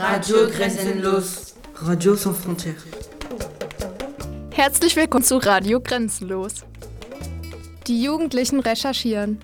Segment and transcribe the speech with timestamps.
[0.00, 1.54] Radio Grenzenlos.
[1.74, 2.86] Radio sans frontières.
[4.50, 6.64] Herzlich willkommen zu Radio Grenzenlos.
[7.86, 9.40] Die Jugendlichen recherchieren.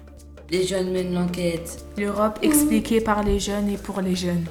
[0.49, 1.85] Les jeunes mènent l'enquête.
[1.99, 4.49] L'Europe expliquée par les jeunes et pour les jeunes.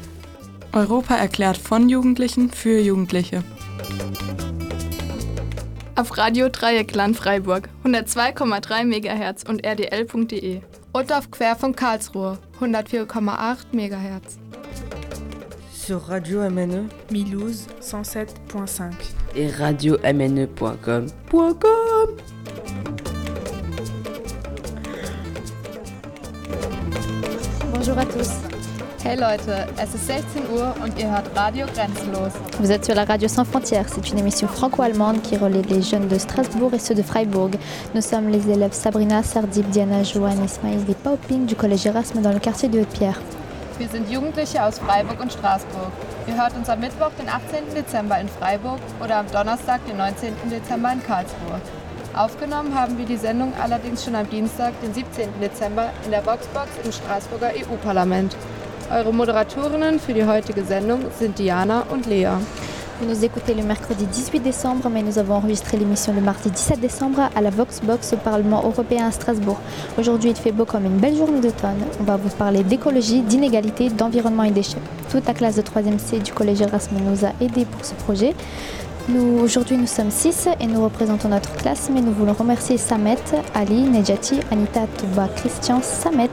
[0.74, 3.44] Europa erklärt von Jugendlichen für Jugendliche.
[5.96, 10.62] Auf Radio Dreieckland Freiburg 102,3 MHz und rdl.de
[10.94, 14.45] und auf Querfunk Karlsruhe 104,8 MHz.
[15.86, 18.92] Sur Radio MNE, Milouz 107.5.
[19.36, 21.06] Et radio-mne.com.
[27.72, 28.32] Bonjour à tous.
[29.06, 32.34] Hey Leute, es ist 16 Uhr und ihr hört Radio Grenzenlos.
[32.60, 33.86] Vous êtes sur la radio Sans Frontières.
[33.88, 37.52] C'est une émission franco-allemande qui relaie les jeunes de Strasbourg et ceux de Freiburg.
[37.94, 42.34] Nous sommes les élèves Sabrina, Sardib, Diana, Joanne, Ismail et Pauping du collège Erasme dans
[42.34, 43.20] le quartier de Haute-Pierre.
[43.78, 45.92] Wir sind Jugendliche aus Freiburg und Straßburg.
[46.28, 47.76] Ihr hört uns am Mittwoch, den 18.
[47.76, 50.34] Dezember in Freiburg oder am Donnerstag, den 19.
[50.50, 51.60] Dezember in Karlsruhe.
[52.16, 55.28] Aufgenommen haben wir die Sendung allerdings schon am Dienstag, den 17.
[55.42, 58.38] Dezember in der Voxbox im Straßburger EU-Parlament.
[58.90, 62.38] Eure Moderatorinnen für die heutige Sendung sind Diana und Lea.
[63.02, 66.80] Vous nous écoutez le mercredi 18 décembre, mais nous avons enregistré l'émission le mardi 17
[66.80, 69.60] décembre à la Voxbox au Parlement européen à Strasbourg.
[69.98, 71.84] Aujourd'hui, il fait beau comme une belle journée d'automne.
[72.00, 74.78] On va vous parler d'écologie, d'inégalité, d'environnement et déchets.
[75.12, 78.34] Toute la classe de 3e C du collège Erasme nous a aidés pour ce projet.
[79.44, 83.18] Aujourd'hui, nous sommes 6 et nous représentons notre classe, mais nous voulons remercier Samet,
[83.54, 86.30] Ali, Nejati, Anita, Touba, Christian, Samet,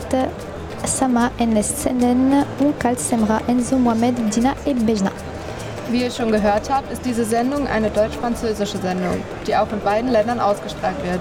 [0.85, 5.12] Sama, Enes, Senen, Unkal, Semra, Enzo, Mohamed, Dina et Bejna.
[5.93, 10.11] Wie ihr schon gehört habt, ist diese Sendung eine deutsch-französische Sendung, die auch in beiden
[10.11, 11.21] Ländern ausgestrahlt wird.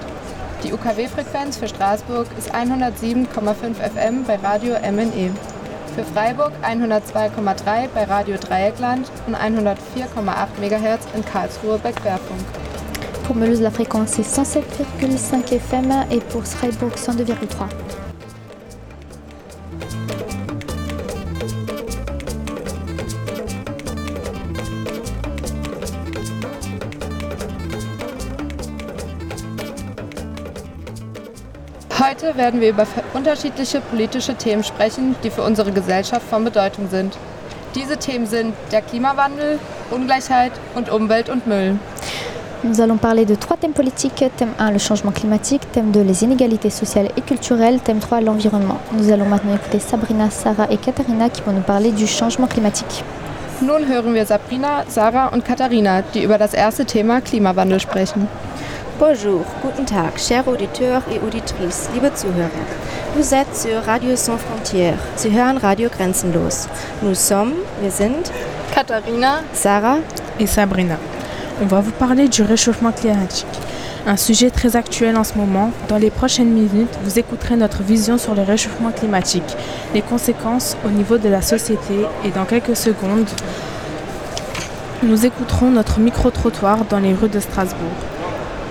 [0.64, 3.28] Die UKW-Frequenz für Straßburg ist 107,5
[3.74, 5.32] FM bei Radio MNE.
[5.94, 9.76] Für Freiburg 102,3 bei Radio Dreieckland und 104,8
[10.62, 12.40] MHz in Karlsruhe bei Querfunk.
[13.28, 18.01] Pour Meuse, la fréquence est 107,5 FM et pour Freiburg 102,3.
[32.22, 37.18] Heute werden wir über unterschiedliche politische Themen sprechen, die für unsere Gesellschaft von Bedeutung sind.
[37.74, 39.58] Diese Themen sind der Klimawandel,
[39.90, 41.80] Ungleichheit und Umwelt und Müll.
[42.64, 44.30] Nous allons parler de trois thèmes politiques.
[44.38, 45.62] Thème 1, le changement climatique.
[45.72, 47.80] Thème 2, les inégalités sociales et culturelles.
[47.80, 48.78] Thème 3, l'environnement.
[48.92, 53.04] Nous allons maintenant écouter Sabrina, Sarah et Katharina qui vont nous parler du changement climatique.
[53.62, 58.28] Nun hören wir Sabrina, Sarah und Katharina, die über das erste Thema Klimawandel sprechen.
[59.04, 62.52] Bonjour, guten Tag, chers auditeurs et auditrices, liebe Zuhörer.
[63.16, 65.00] Vous êtes sur Radio Sans Frontières.
[65.16, 66.68] Sie hören Radio Grenzenlos.
[67.02, 68.32] Nous sommes, wir sind
[68.76, 69.98] Katharina, Sarah
[70.40, 70.98] Et Sabrina.
[71.64, 73.48] On va vous parler du réchauffement climatique.
[74.06, 75.72] Un sujet très actuel en ce moment.
[75.88, 79.58] Dans les prochaines minutes, vous écouterez notre vision sur le réchauffement climatique,
[79.96, 83.28] les conséquences au niveau de la société et dans quelques secondes,
[85.02, 88.11] nous écouterons notre micro-trottoir dans les rues de Strasbourg.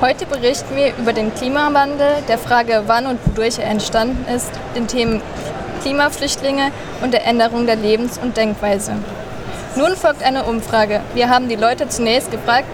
[0.01, 4.87] Heute berichten wir über den Klimawandel, der Frage, wann und wodurch er entstanden ist, den
[4.87, 5.21] Themen
[5.83, 6.71] Klimaflüchtlinge
[7.03, 8.93] und der Änderung der Lebens- und Denkweise.
[9.77, 11.01] Nun folgt eine Umfrage.
[11.15, 12.65] Wir haben die Leute zunächst gefragt,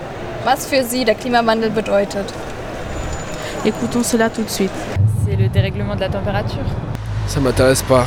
[0.45, 2.27] was für sie der Klimawandel bedeutet.
[3.65, 4.71] Écoutons cela tout de suite.
[5.25, 6.65] C'est le dérèglement de la température.
[7.27, 8.07] Ça m'intéresse pas.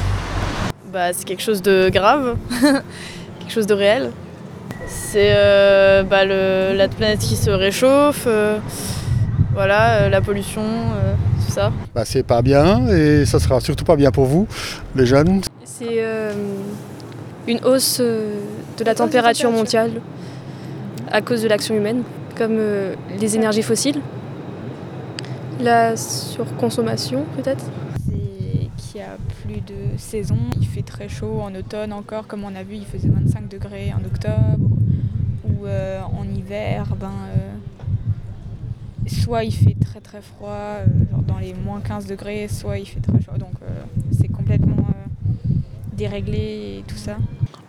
[0.94, 2.38] Bah, c'est quelque chose de grave,
[3.40, 4.12] quelque chose de réel.
[4.88, 8.58] C'est euh, bah, le- la planète qui se réchauffe, euh,
[9.60, 11.14] voilà, euh, la pollution, euh,
[11.46, 11.74] tout ça.
[11.94, 14.48] Bah, c'est pas bien et ça sera surtout pas bien pour vous,
[14.96, 15.42] les jeunes.
[15.66, 16.32] C'est euh,
[17.46, 18.40] une hausse euh,
[18.78, 19.92] de la température mondiale
[21.12, 22.04] à cause de l'action humaine,
[22.38, 24.00] comme euh, les énergies fossiles,
[25.60, 27.66] la surconsommation peut-être.
[28.06, 30.38] C'est qu'il y a plus de saison.
[30.62, 33.92] Il fait très chaud en automne encore, comme on a vu, il faisait 25 degrés
[33.94, 34.70] en octobre.
[35.44, 37.50] Ou euh, en hiver, ben, euh,
[39.08, 40.86] soit il fait très très froid, euh,
[41.28, 43.38] dans les moins 15 degrés, soit il fait très chaud.
[43.38, 43.68] Donc euh,
[44.20, 45.54] c'est complètement euh,
[45.94, 47.18] déréglé et tout ça.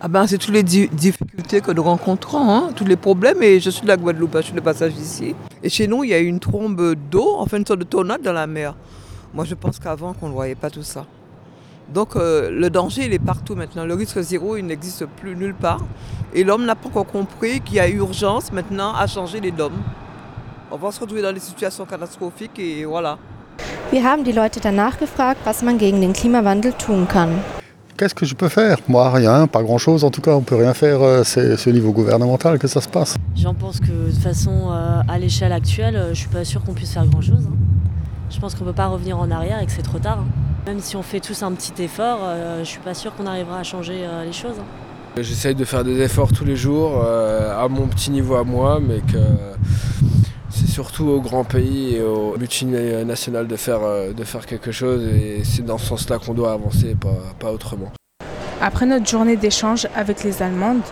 [0.01, 3.43] Ah ben, c'est toutes les di- difficultés que nous rencontrons, hein, tous les problèmes.
[3.43, 5.35] Et je suis de la Guadeloupe, je suis de passage ici.
[5.63, 8.33] Et chez nous, il y a une trombe d'eau, enfin une sorte de tornade dans
[8.33, 8.75] la mer.
[9.35, 11.05] Moi, je pense qu'avant, qu'on ne voyait pas tout ça.
[11.93, 13.85] Donc, le danger, il est partout maintenant.
[13.85, 15.81] Le risque zéro, il n'existe plus nulle part.
[16.33, 19.77] Et l'homme n'a pas encore compris qu'il y a urgence maintenant à changer les dômes.
[20.71, 23.19] On va se retrouver dans des situations catastrophiques et voilà.
[23.93, 27.31] Wir haben die Leute danach gefragt, was man gegen den Klimawandel tun kann.
[27.97, 28.79] qu'est-ce que je peux faire?
[28.89, 30.05] Moi, rien, pas grand-chose.
[30.05, 31.03] En tout cas, on peut rien faire.
[31.03, 33.17] euh, C'est au niveau gouvernemental que ça se passe.
[33.37, 36.63] J'en pense que de toute façon, euh, à l'échelle actuelle, euh, je suis pas sûre
[36.65, 37.45] qu'on puisse faire grand-chose.
[37.47, 37.57] hein.
[38.31, 40.21] Je pense qu'on peut pas revenir en arrière et que c'est trop tard.
[40.21, 40.27] hein.
[40.67, 42.19] Même si on fait tous un petit effort,
[42.61, 44.59] je suis pas sûre qu'on arrivera à changer les choses.
[44.61, 45.21] hein.
[45.21, 49.01] J'essaye de faire des efforts tous les jours, à mon petit niveau à moi, mais
[49.01, 49.19] que
[50.51, 55.05] c'est surtout au grand pays et aux multinationales de faire, euh, de faire quelque chose.
[55.07, 57.93] Et c'est dans ce sens-là qu'on doit avancer, pas, pas autrement.
[58.61, 60.83] Après notre journée d'échange avec les Allemandes,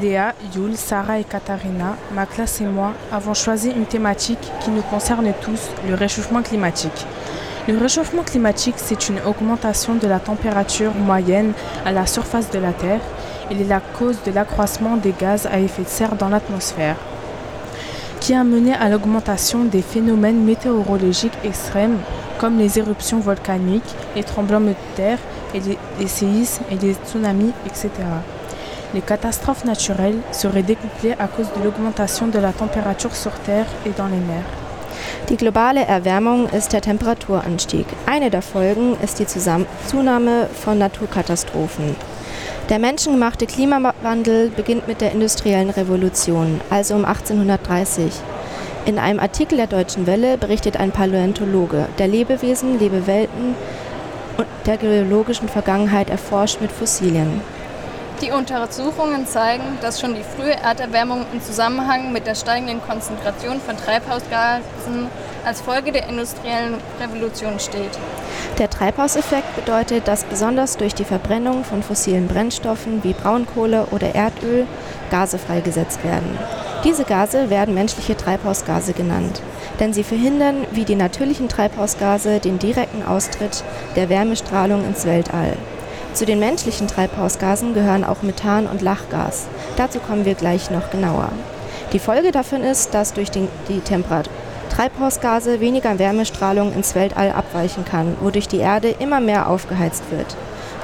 [0.00, 4.82] Léa, Yul, Sarah et Katharina, ma classe et moi avons choisi une thématique qui nous
[4.82, 7.06] concerne tous, le réchauffement climatique.
[7.68, 11.52] Le réchauffement climatique, c'est une augmentation de la température moyenne
[11.84, 13.00] à la surface de la Terre.
[13.50, 16.96] Il est la cause de l'accroissement des gaz à effet de serre dans l'atmosphère,
[18.20, 21.98] qui a mené à l'augmentation des phénomènes météorologiques extrêmes
[22.38, 25.18] comme les éruptions volcaniques, les tremblements de terre,
[25.54, 27.90] les, séismes et les tsunamis, etc.
[28.94, 33.90] Les catastrophes naturelles seraient décuplées à cause de l'augmentation de la température sur Terre et
[33.90, 34.44] dans les mers.
[35.28, 37.86] Die globale Erwärmung ist der Temperaturanstieg.
[38.06, 41.94] Eine der Folgen ist die Zusam Zunahme von Naturkatastrophen.
[42.68, 48.12] Der menschengemachte Klimawandel beginnt mit der industriellen Revolution, also um 1830.
[48.84, 53.54] In einem Artikel der Deutschen Welle berichtet ein Paläontologe, der Lebewesen, Lebewelten
[54.36, 57.40] und der geologischen Vergangenheit erforscht mit Fossilien.
[58.20, 63.78] Die Untersuchungen zeigen, dass schon die frühe Erderwärmung im Zusammenhang mit der steigenden Konzentration von
[63.78, 65.06] Treibhausgasen
[65.48, 67.98] als Folge der industriellen Revolution steht.
[68.58, 74.66] Der Treibhauseffekt bedeutet, dass besonders durch die Verbrennung von fossilen Brennstoffen wie Braunkohle oder Erdöl
[75.10, 76.38] Gase freigesetzt werden.
[76.84, 79.40] Diese Gase werden menschliche Treibhausgase genannt,
[79.80, 83.64] denn sie verhindern wie die natürlichen Treibhausgase den direkten Austritt
[83.96, 85.56] der Wärmestrahlung ins Weltall.
[86.12, 89.46] Zu den menschlichen Treibhausgasen gehören auch Methan und Lachgas.
[89.76, 91.30] Dazu kommen wir gleich noch genauer.
[91.94, 94.30] Die Folge davon ist, dass durch den, die Temperatur
[94.78, 100.36] Treibhausgase weniger Wärmestrahlung ins Weltall abweichen kann, wodurch die Erde immer mehr aufgeheizt wird.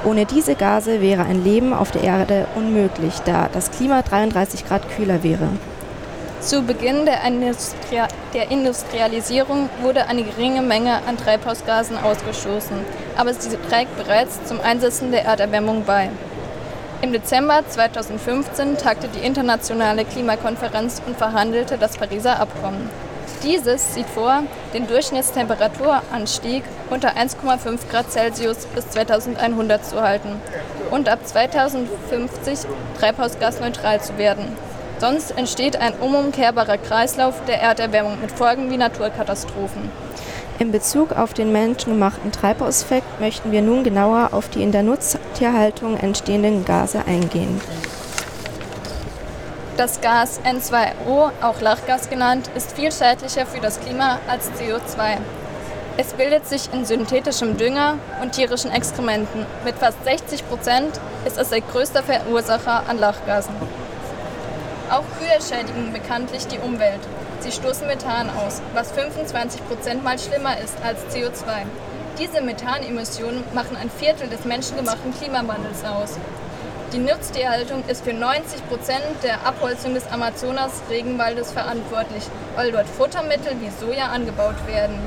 [0.03, 4.81] Ohne diese Gase wäre ein Leben auf der Erde unmöglich, da das Klima 33 Grad
[4.89, 5.47] kühler wäre.
[6.41, 12.75] Zu Beginn der, Industria der Industrialisierung wurde eine geringe Menge an Treibhausgasen ausgestoßen,
[13.15, 16.09] aber sie trägt bereits zum Einsetzen der Erderwärmung bei.
[17.01, 22.89] Im Dezember 2015 tagte die internationale Klimakonferenz und verhandelte das Pariser Abkommen.
[23.43, 24.43] Dieses sieht vor,
[24.73, 30.41] den Durchschnittstemperaturanstieg unter 1,5 Grad Celsius bis 2100 zu halten
[30.91, 32.59] und ab 2050
[32.99, 34.45] treibhausgasneutral zu werden.
[34.99, 39.89] Sonst entsteht ein unumkehrbarer Kreislauf der Erderwärmung mit Folgen wie Naturkatastrophen.
[40.57, 45.97] In Bezug auf den menschengemachten Treibhauseffekt möchten wir nun genauer auf die in der Nutztierhaltung
[45.97, 47.59] entstehenden Gase eingehen.
[49.77, 55.17] Das Gas N2O, auch Lachgas genannt, ist viel schädlicher für das Klima als CO2.
[55.97, 59.45] Es bildet sich in synthetischem Dünger und tierischen Exkrementen.
[59.65, 63.53] Mit fast 60 Prozent ist es der größte Verursacher an Lachgasen.
[64.89, 67.01] Auch Kühe schädigen bekanntlich die Umwelt.
[67.41, 71.65] Sie stoßen Methan aus, was 25 Prozent mal schlimmer ist als CO2.
[72.17, 76.17] Diese Methanemissionen machen ein Viertel des menschengemachten Klimawandels aus.
[76.93, 82.23] Die Nutztierhaltung ist für 90 Prozent der Abholzung des Amazonas-Regenwaldes verantwortlich,
[82.55, 84.99] weil dort Futtermittel wie Soja angebaut werden.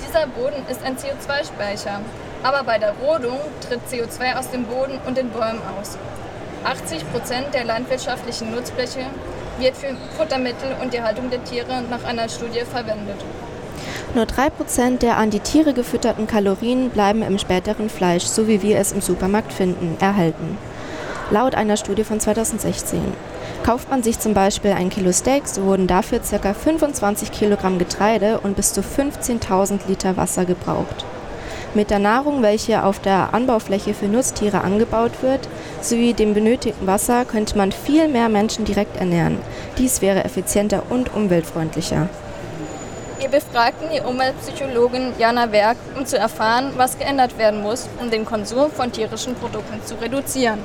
[0.00, 2.00] Dieser Boden ist ein CO2-Speicher,
[2.42, 5.98] aber bei der Rodung tritt CO2 aus dem Boden und den Bäumen aus.
[6.64, 9.04] 80 Prozent der landwirtschaftlichen Nutzfläche
[9.58, 13.22] wird für Futtermittel und die Haltung der Tiere nach einer Studie verwendet.
[14.14, 18.78] Nur 3% der an die Tiere gefütterten Kalorien bleiben im späteren Fleisch, so wie wir
[18.78, 20.56] es im Supermarkt finden, erhalten.
[21.30, 23.00] Laut einer Studie von 2016.
[23.64, 26.54] Kauft man sich zum Beispiel ein Kilo Steak, so wurden dafür ca.
[26.54, 31.04] 25 Kilogramm Getreide und bis zu 15.000 Liter Wasser gebraucht.
[31.74, 35.48] Mit der Nahrung, welche auf der Anbaufläche für Nutztiere angebaut wird,
[35.80, 39.38] sowie dem benötigten Wasser könnte man viel mehr Menschen direkt ernähren.
[39.78, 42.08] Dies wäre effizienter und umweltfreundlicher.
[43.18, 48.24] Wir befragten die Umweltpsychologin Jana Werk, um zu erfahren, was geändert werden muss, um den
[48.24, 50.60] Konsum von tierischen Produkten zu reduzieren.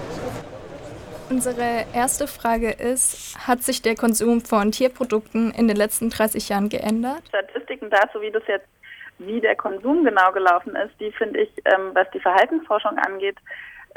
[1.32, 6.68] Unsere erste Frage ist, hat sich der Konsum von Tierprodukten in den letzten 30 Jahren
[6.68, 7.24] geändert?
[7.30, 8.68] Statistiken dazu, wie das jetzt,
[9.18, 13.38] wie der Konsum genau gelaufen ist, die finde ich, ähm, was die Verhaltensforschung angeht,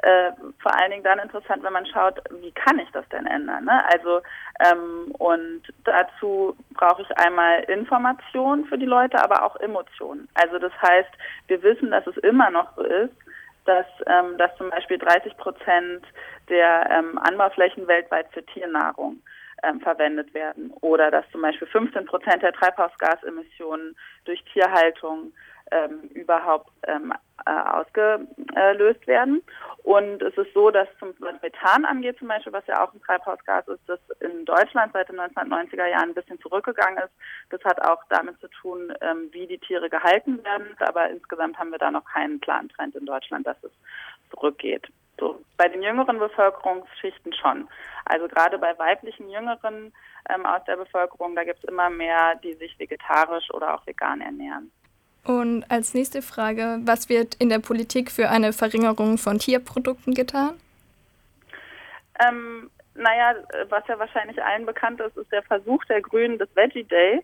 [0.03, 0.31] äh,
[0.63, 3.65] vor allen Dingen dann interessant, wenn man schaut, wie kann ich das denn ändern?
[3.65, 3.85] Ne?
[3.93, 4.21] Also
[4.71, 10.29] ähm, und dazu brauche ich einmal Information für die Leute, aber auch Emotionen.
[10.35, 11.11] Also das heißt,
[11.49, 13.15] wir wissen, dass es immer noch so ist,
[13.65, 16.05] dass, ähm, dass zum Beispiel 30 Prozent
[16.49, 19.23] der ähm, Anbauflächen weltweit für Tiernahrung
[19.63, 25.33] ähm, verwendet werden oder dass zum Beispiel 15 Prozent der Treibhausgasemissionen durch Tierhaltung
[25.71, 27.13] ähm, überhaupt ähm,
[27.47, 29.43] äh, ausgelöst werden.
[29.83, 33.01] Und es ist so, dass zum, was Methan angeht zum Beispiel, was ja auch ein
[33.03, 37.13] Treibhausgas ist, das in Deutschland seit den 1990er Jahren ein bisschen zurückgegangen ist.
[37.51, 40.69] Das hat auch damit zu tun, ähm, wie die Tiere gehalten werden.
[40.81, 43.73] Aber insgesamt haben wir da noch keinen klaren Trend in Deutschland, dass es
[44.31, 44.87] zurückgeht.
[45.19, 47.69] So, bei den jüngeren Bevölkerungsschichten schon.
[48.05, 49.93] Also gerade bei weiblichen Jüngeren
[50.29, 54.21] ähm, aus der Bevölkerung, da gibt es immer mehr, die sich vegetarisch oder auch vegan
[54.21, 54.71] ernähren.
[55.25, 60.61] Und als nächste Frage, was wird in der Politik für eine Verringerung von Tierprodukten getan?
[62.21, 63.35] Ähm, naja,
[63.71, 67.23] was ja wahrscheinlich allen bekannt ist, ist der Versuch der Grünen des Veggie Day.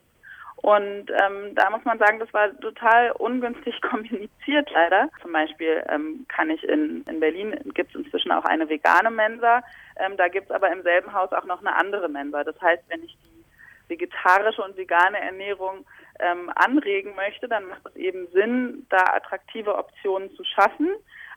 [0.62, 5.09] Und ähm, da muss man sagen, das war total ungünstig kommuniziert leider.
[5.23, 9.62] Zum Beispiel ähm, kann ich in, in Berlin, gibt es inzwischen auch eine vegane Mensa,
[9.97, 12.45] ähm, da gibt es aber im selben Haus auch noch eine andere Mensa.
[12.45, 13.45] Das heißt, wenn ich die
[13.88, 15.87] vegetarische und vegane Ernährung
[16.19, 20.88] ähm, anregen möchte, dann macht es eben Sinn, da attraktive Optionen zu schaffen,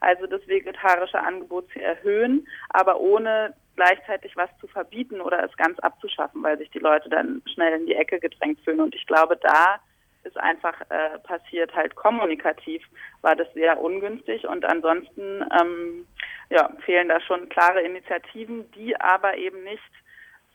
[0.01, 5.79] also das vegetarische Angebot zu erhöhen, aber ohne gleichzeitig was zu verbieten oder es ganz
[5.79, 8.81] abzuschaffen, weil sich die Leute dann schnell in die Ecke gedrängt fühlen.
[8.81, 9.79] Und ich glaube, da
[10.23, 12.81] ist einfach äh, passiert halt kommunikativ,
[13.21, 16.07] war das sehr ungünstig und ansonsten ähm,
[16.49, 19.81] ja, fehlen da schon klare Initiativen, die aber eben nicht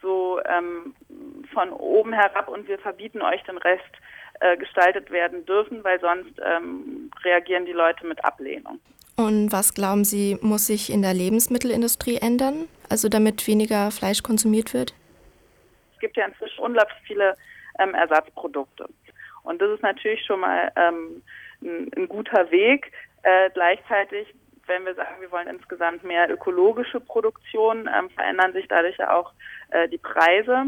[0.00, 0.94] so ähm,
[1.52, 3.82] von oben herab und wir verbieten euch den Rest
[4.40, 8.80] äh, gestaltet werden dürfen, weil sonst ähm, reagieren die Leute mit Ablehnung.
[9.16, 14.74] Und was glauben Sie, muss sich in der Lebensmittelindustrie ändern, also damit weniger Fleisch konsumiert
[14.74, 14.94] wird?
[15.94, 17.34] Es gibt ja inzwischen unglaublich viele
[17.78, 18.86] ähm, Ersatzprodukte.
[19.42, 21.22] Und das ist natürlich schon mal ähm,
[21.62, 22.92] ein, ein, guter Weg.
[23.22, 24.32] Äh, gleichzeitig,
[24.66, 29.32] wenn wir sagen, wir wollen insgesamt mehr ökologische Produktion, ähm, verändern sich dadurch ja auch
[29.70, 30.66] äh, die Preise.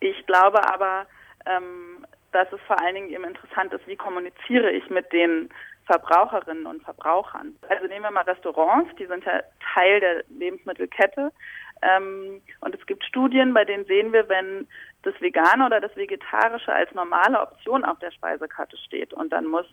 [0.00, 1.06] Ich glaube aber,
[1.46, 5.48] ähm, dass es vor allen Dingen eben interessant ist, wie kommuniziere ich mit den
[5.86, 7.56] Verbraucherinnen und Verbrauchern.
[7.68, 9.42] Also nehmen wir mal Restaurants, die sind ja
[9.74, 11.32] Teil der Lebensmittelkette.
[11.82, 14.68] Ähm, und es gibt Studien, bei denen sehen wir, wenn
[15.02, 19.66] das Vegane oder das Vegetarische als normale Option auf der Speisekarte steht und dann muss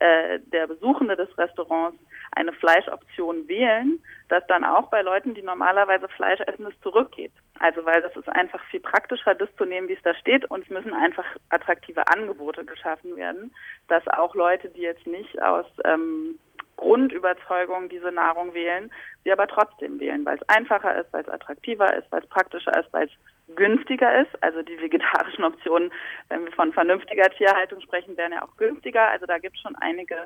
[0.00, 1.98] äh, der Besuchende des Restaurants
[2.32, 7.32] eine Fleischoption wählen, dass dann auch bei Leuten, die normalerweise Fleisch essen, es zurückgeht.
[7.58, 10.64] Also weil das ist einfach viel praktischer, das zu nehmen, wie es da steht und
[10.64, 13.54] es müssen einfach attraktive Angebote geschaffen werden,
[13.88, 16.38] dass auch Leute, die jetzt nicht aus ähm,
[16.76, 18.90] Grundüberzeugung diese Nahrung wählen,
[19.22, 22.76] sie aber trotzdem wählen, weil es einfacher ist, weil es attraktiver ist, weil es praktischer
[22.80, 23.12] ist, weil es
[23.56, 24.30] günstiger ist.
[24.42, 25.92] Also die vegetarischen Optionen,
[26.28, 29.08] wenn wir von vernünftiger Tierhaltung sprechen, werden ja auch günstiger.
[29.08, 30.16] Also da gibt es schon einige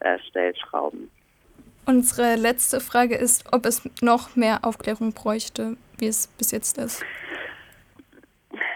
[0.00, 1.10] äh, Stellschrauben.
[1.84, 7.04] Unsere letzte Frage ist, ob es noch mehr Aufklärung bräuchte, wie es bis jetzt ist.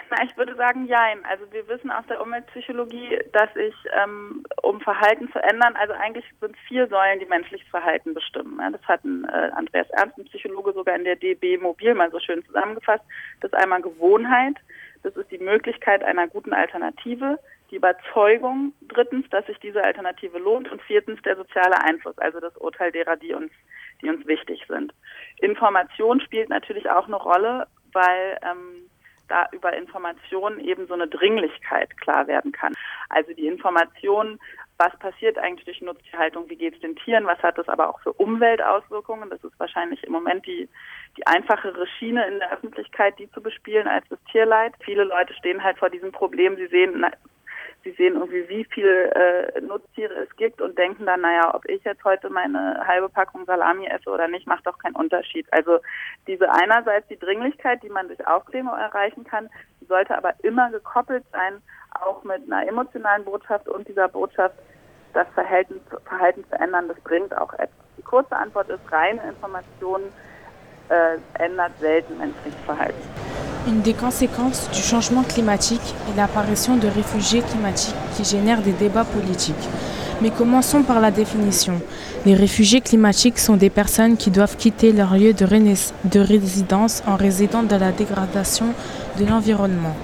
[0.10, 1.24] Na, ich würde sagen, jein.
[1.24, 6.24] Also wir wissen aus der Umweltpsychologie, dass ich, ähm, um Verhalten zu ändern, also eigentlich
[6.40, 8.58] sind vier Säulen, die menschliches Verhalten bestimmen.
[8.60, 12.10] Ja, das hat ein, äh, Andreas Ernst, ein Psychologe, sogar in der DB Mobil mal
[12.10, 13.04] so schön zusammengefasst.
[13.40, 14.56] Das ist einmal Gewohnheit,
[15.02, 17.38] das ist die Möglichkeit einer guten Alternative,
[17.70, 22.56] die Überzeugung, drittens, dass sich diese Alternative lohnt und viertens der soziale Einfluss, also das
[22.56, 23.50] Urteil derer, die uns,
[24.02, 24.94] die uns wichtig sind.
[25.38, 28.85] Information spielt natürlich auch eine Rolle, weil ähm,
[29.28, 32.74] da über Informationen eben so eine Dringlichkeit klar werden kann.
[33.08, 34.38] Also die Information,
[34.78, 38.00] was passiert eigentlich durch Nutztierhaltung, wie geht es den Tieren, was hat das aber auch
[38.00, 39.30] für Umweltauswirkungen.
[39.30, 40.68] Das ist wahrscheinlich im Moment die,
[41.16, 44.74] die einfachere Schiene in der Öffentlichkeit, die zu bespielen als das Tierleid.
[44.84, 47.04] Viele Leute stehen halt vor diesem Problem, sie sehen,
[47.86, 51.84] sie sehen irgendwie, wie viele äh, Nutztiere es gibt und denken dann, naja, ob ich
[51.84, 55.46] jetzt heute meine halbe Packung Salami esse oder nicht, macht doch keinen Unterschied.
[55.52, 55.78] Also
[56.26, 59.48] diese einerseits die Dringlichkeit, die man durch Aufklärung erreichen kann,
[59.86, 61.62] sollte aber immer gekoppelt sein,
[61.92, 64.56] auch mit einer emotionalen Botschaft und dieser Botschaft,
[65.14, 67.70] das Verhalten, Verhalten zu ändern, das bringt auch etwas.
[67.96, 70.02] Die kurze Antwort ist, reine Information
[70.88, 73.35] äh, ändert selten menschliches Verhalten.
[73.68, 79.04] Une des conséquences du changement climatique est l'apparition de réfugiés climatiques qui génèrent des débats
[79.04, 79.54] politiques.
[80.22, 81.80] Mais commençons par la définition.
[82.24, 87.16] Les réfugiés climatiques sont des personnes qui doivent quitter leur lieu de, de résidence en
[87.16, 88.66] résidant dans la dégradation
[89.18, 89.96] de l'environnement.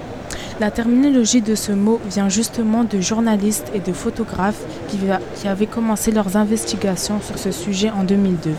[0.59, 4.99] La terminologie de ce mot vient justement de journalistes et de photographes qui,
[5.35, 8.51] qui avaient commencé leurs investigations sur ce sujet en 2002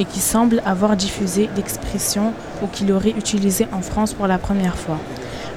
[0.00, 2.32] et qui semble avoir diffusé l'expression
[2.62, 4.98] ou qui l'aurait utilisée en France pour la première fois.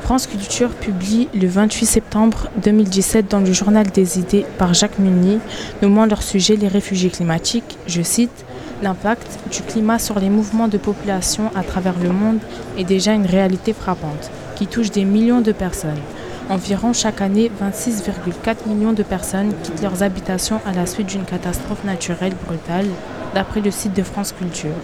[0.02, 5.40] France Culture publie le 28 septembre 2017 dans le journal des idées par Jacques Munier,
[5.82, 8.46] nommant leur sujet les réfugiés climatiques, je cite,
[8.84, 12.40] L'impact du climat sur les mouvements de population à travers le monde
[12.78, 16.02] est déjà une réalité frappante, qui touche des millions de personnes.
[16.50, 21.84] Environ chaque année, 26,4 millions de personnes quittent leurs habitations à la suite d'une catastrophe
[21.86, 22.86] naturelle brutale,
[23.34, 24.76] d'après le site de France Culture.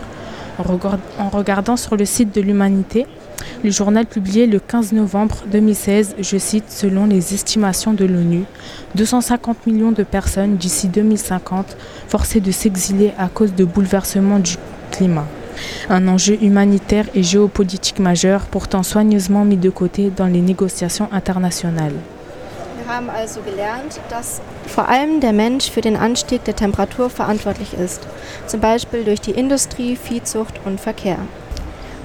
[1.19, 3.05] En regardant sur le site de l'Humanité,
[3.63, 8.43] le journal publié le 15 novembre 2016, je cite, selon les estimations de l'ONU,
[8.95, 11.77] 250 millions de personnes d'ici 2050
[12.07, 14.55] forcées de s'exiler à cause de bouleversements du
[14.91, 15.25] climat.
[15.89, 21.93] Un enjeu humanitaire et géopolitique majeur, pourtant soigneusement mis de côté dans les négociations internationales.
[24.71, 28.07] Vor allem der Mensch für den Anstieg der Temperatur verantwortlich ist,
[28.47, 31.17] zum Beispiel durch die Industrie, Viehzucht und Verkehr.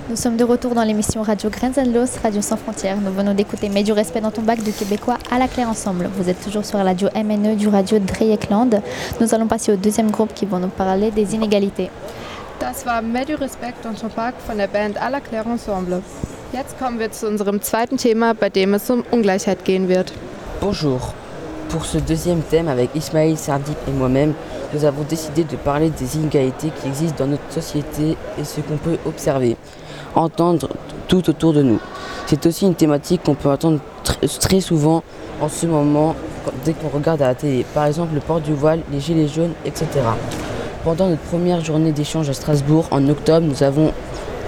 [0.09, 1.51] Nous sommes de retour dans l'émission Radio
[1.93, 2.97] Los, Radio sans frontières.
[3.01, 6.09] Nous venons d'écouter Mets du respect dans ton bac de Québécois à la clé ensemble.
[6.17, 8.81] Vous êtes toujours sur la radio MNE du radio Dreieckland.
[9.21, 11.91] Nous allons passer au deuxième groupe qui vont nous parler des inégalités.
[12.61, 16.01] Das war Mets du respect dans ton bac von der Band à la Claire Ensemble.
[16.53, 20.13] Jetzt kommen wir zu unserem zweiten Thema, bei dem es um Ungleichheit gehen wird.
[20.61, 21.01] Bonjour.
[21.69, 24.35] Pour ce deuxième thème, avec Ismaël Sardip et moi-même,
[24.73, 28.77] nous avons décidé de parler des inégalités qui existent dans notre société et ce qu'on
[28.77, 29.57] peut observer
[30.17, 30.69] entendre
[31.09, 31.79] tout autour de nous.
[32.27, 33.79] C'est aussi une thématique qu'on peut entendre
[34.41, 35.03] très souvent
[35.41, 36.17] en ce moment
[36.65, 37.65] dès qu'on regarde à la télé.
[37.75, 39.87] Par exemple le port du voile, les gilets jaunes, etc.
[40.83, 43.47] Pendant notre première journée d'échange à Strasbourg en octobre,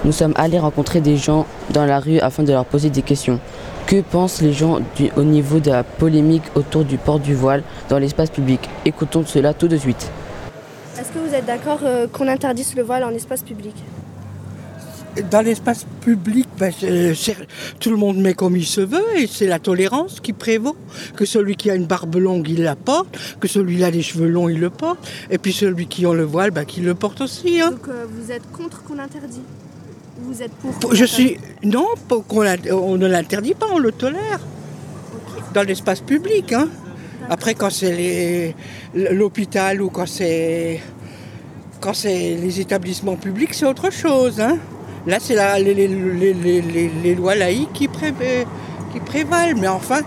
[0.03, 3.39] nous, sommes allés rencontrer des gens dans la rue afin de leur poser des questions.
[3.89, 7.63] Que pensent les gens du, au niveau de la polémique autour du port du voile
[7.89, 8.59] dans l'espace public?
[8.85, 10.11] Écoutons cela tout de suite.
[10.99, 13.73] Est-ce que vous êtes d'accord euh, qu'on interdise le voile en espace public?
[15.31, 16.71] Dans l'espace public, ben,
[17.79, 20.75] tout le monde met comme il se veut et c'est la tolérance qui prévaut.
[21.15, 24.03] Que celui qui a une barbe longue, il la porte, que celui qui a des
[24.03, 24.99] cheveux longs, il le porte,
[25.31, 27.59] et puis celui qui a le voile, ben, qu'il le porte aussi.
[27.59, 27.71] Hein.
[27.71, 29.41] Donc euh, vous êtes contre qu'on interdit?
[30.29, 31.87] Vous êtes pour Je suis non,
[32.71, 34.39] on, ne l'interdit pas, on le tolère
[35.55, 36.53] dans l'espace public.
[36.53, 36.67] Hein.
[37.31, 38.53] Après, quand c'est
[38.93, 40.81] l'hôpital ou quand c'est
[41.81, 44.39] quand c'est les établissements publics, c'est autre chose.
[44.39, 44.59] Hein.
[45.07, 49.55] Là, c'est les, les, lois laïques qui, qui, prévalent.
[49.57, 50.01] Mais enfin,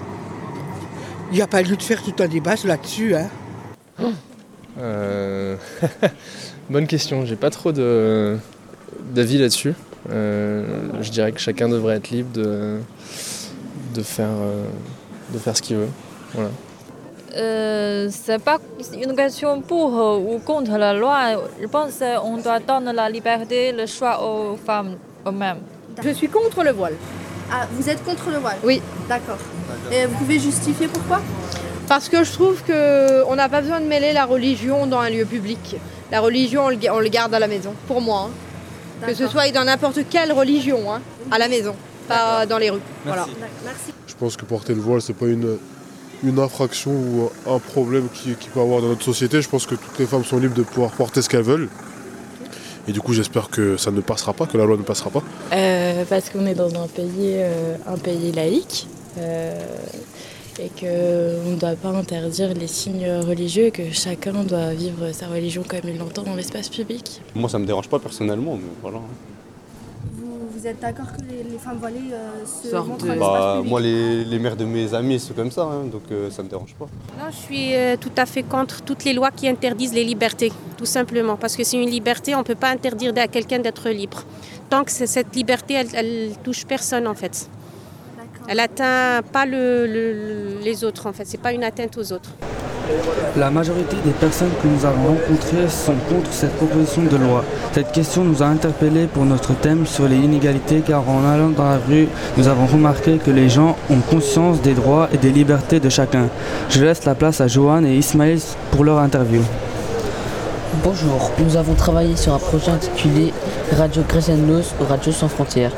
[1.32, 3.16] il n'y a pas lieu de faire tout un débat là-dessus.
[3.16, 3.28] Hein.
[4.78, 5.56] Euh,
[6.70, 7.26] bonne question.
[7.26, 9.74] J'ai pas trop d'avis là-dessus.
[10.10, 10.64] Euh,
[11.00, 12.80] je dirais que chacun devrait être libre de,
[13.94, 14.64] de, faire, euh,
[15.32, 15.88] de faire ce qu'il veut.
[16.34, 16.50] Voilà.
[17.36, 18.58] Euh, c'est pas
[18.92, 21.18] une question pour ou contre la loi.
[21.60, 25.58] Je pense qu'on doit donner la liberté, le choix aux femmes eux-mêmes.
[26.02, 26.94] Je suis contre le voile.
[27.50, 28.80] Ah, vous êtes contre le voile Oui.
[29.08, 29.38] D'accord.
[29.90, 31.20] Et vous pouvez justifier pourquoi
[31.86, 35.24] Parce que je trouve qu'on n'a pas besoin de mêler la religion dans un lieu
[35.24, 35.76] public.
[36.10, 38.28] La religion, on le, garde à la maison, pour moi.
[38.28, 38.51] Hein.
[39.06, 41.74] Que ce soit dans n'importe quelle religion, hein, à la maison,
[42.08, 42.80] pas dans les rues.
[43.04, 43.26] Voilà.
[43.64, 43.92] Merci.
[44.06, 45.58] Je pense que porter le voile, c'est pas une
[46.24, 49.42] une infraction ou un problème qui, qui peut avoir dans notre société.
[49.42, 51.68] Je pense que toutes les femmes sont libres de pouvoir porter ce qu'elles veulent.
[52.88, 55.22] Et du coup, j'espère que ça ne passera pas, que la loi ne passera pas.
[55.52, 58.88] Euh, parce qu'on est dans un pays, euh, un pays laïque
[59.18, 59.60] euh,
[60.62, 65.26] et qu'on ne doit pas interdire les signes religieux et que chacun doit vivre sa
[65.26, 67.20] religion comme il l'entend dans l'espace public.
[67.34, 69.00] Moi, ça ne me dérange pas personnellement, mais voilà
[70.62, 73.18] vous êtes d'accord que les, femmes voilées euh, se montrent de...
[73.18, 76.42] bah, Moi, les, les, mères de mes amis sont comme ça, hein, donc euh, ça
[76.42, 76.86] ne me dérange pas.
[77.18, 80.52] Non, je suis euh, tout à fait contre toutes les lois qui interdisent les libertés,
[80.76, 81.36] tout simplement.
[81.36, 84.22] Parce que c'est une liberté, on ne peut pas interdire à quelqu'un d'être libre.
[84.70, 87.48] Tant que cette liberté, elle, elle touche personne, en fait.
[88.48, 89.86] Elle n'atteint pas le,
[90.62, 91.24] les autres, en fait.
[91.26, 92.30] C'est pas une atteinte aux autres.
[93.36, 97.44] La majorité des personnes que nous avons rencontrées sont contre cette proposition de loi.
[97.72, 101.64] Cette question nous a interpellés pour notre thème sur les inégalités car en allant dans
[101.64, 105.80] la rue, nous avons remarqué que les gens ont conscience des droits et des libertés
[105.80, 106.28] de chacun.
[106.68, 108.40] Je laisse la place à Johan et Ismaël
[108.72, 109.42] pour leur interview.
[110.82, 113.32] Bonjour, nous avons travaillé sur un projet intitulé
[113.76, 115.72] Radio Gresenlos ou Radio sans frontières.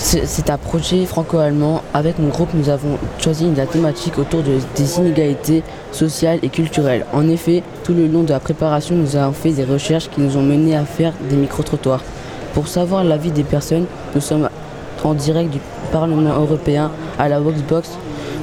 [0.00, 1.82] C'est un projet franco-allemand.
[1.92, 7.04] Avec mon groupe, nous avons choisi la thématique autour des inégalités sociales et culturelles.
[7.12, 10.36] En effet, tout le long de la préparation, nous avons fait des recherches qui nous
[10.36, 12.02] ont mené à faire des micro-trottoirs.
[12.54, 14.48] Pour savoir l'avis des personnes, nous sommes
[15.02, 15.58] en direct du
[15.90, 17.90] Parlement européen à la Voxbox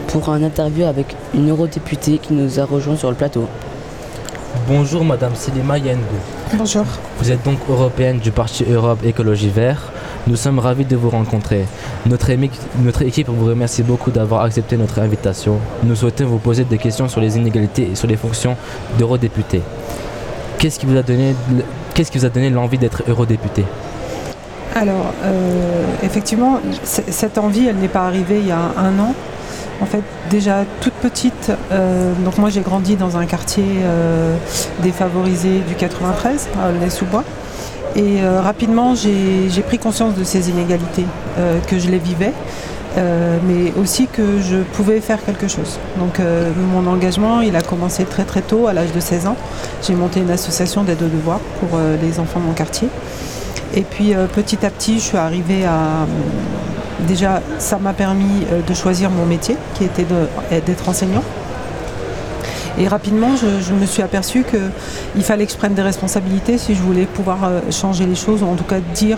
[0.10, 3.48] pour un interview avec une eurodéputée qui nous a rejoint sur le plateau.
[4.68, 6.02] Bonjour Madame Selima Yengo.
[6.54, 6.86] Bonjour.
[7.20, 9.92] Vous êtes donc européenne du Parti Europe Écologie Vert.
[10.28, 11.66] Nous sommes ravis de vous rencontrer.
[12.08, 15.60] Notre, équipe vous remercie beaucoup d'avoir accepté notre invitation.
[15.84, 18.58] Nous souhaitons vous poser des questions sur les inégalités et sur les fonctions
[18.98, 19.62] d'eurodéputés.
[20.58, 21.36] Qu'est-ce qui vous a donné,
[21.94, 23.66] qu'est-ce qui vous a donné l'envie d'être eurodéputé?
[24.74, 29.14] Alors, euh, effectivement, cette envie, elle n'est pas arrivée il y a un an.
[29.80, 34.36] En fait, déjà toute petite, euh, donc moi j'ai grandi dans un quartier euh,
[34.82, 37.24] défavorisé du 93, à Les Sous-Bois.
[37.96, 41.06] Et euh, rapidement, j'ai pris conscience de ces inégalités,
[41.38, 42.34] euh, que je les vivais,
[42.98, 45.80] euh, mais aussi que je pouvais faire quelque chose.
[45.98, 46.20] Donc
[46.74, 49.38] mon engagement, il a commencé très très tôt, à l'âge de 16 ans.
[49.82, 52.90] J'ai monté une association d'aide aux devoirs pour les enfants de mon quartier.
[53.74, 56.06] Et puis petit à petit, je suis arrivée à...
[57.08, 60.06] Déjà, ça m'a permis de choisir mon métier, qui était
[60.66, 61.24] d'être enseignant.
[62.78, 66.82] Et rapidement, je, me suis aperçu qu'il fallait que je prenne des responsabilités si je
[66.82, 69.18] voulais pouvoir euh, changer les choses, ou en tout cas dire,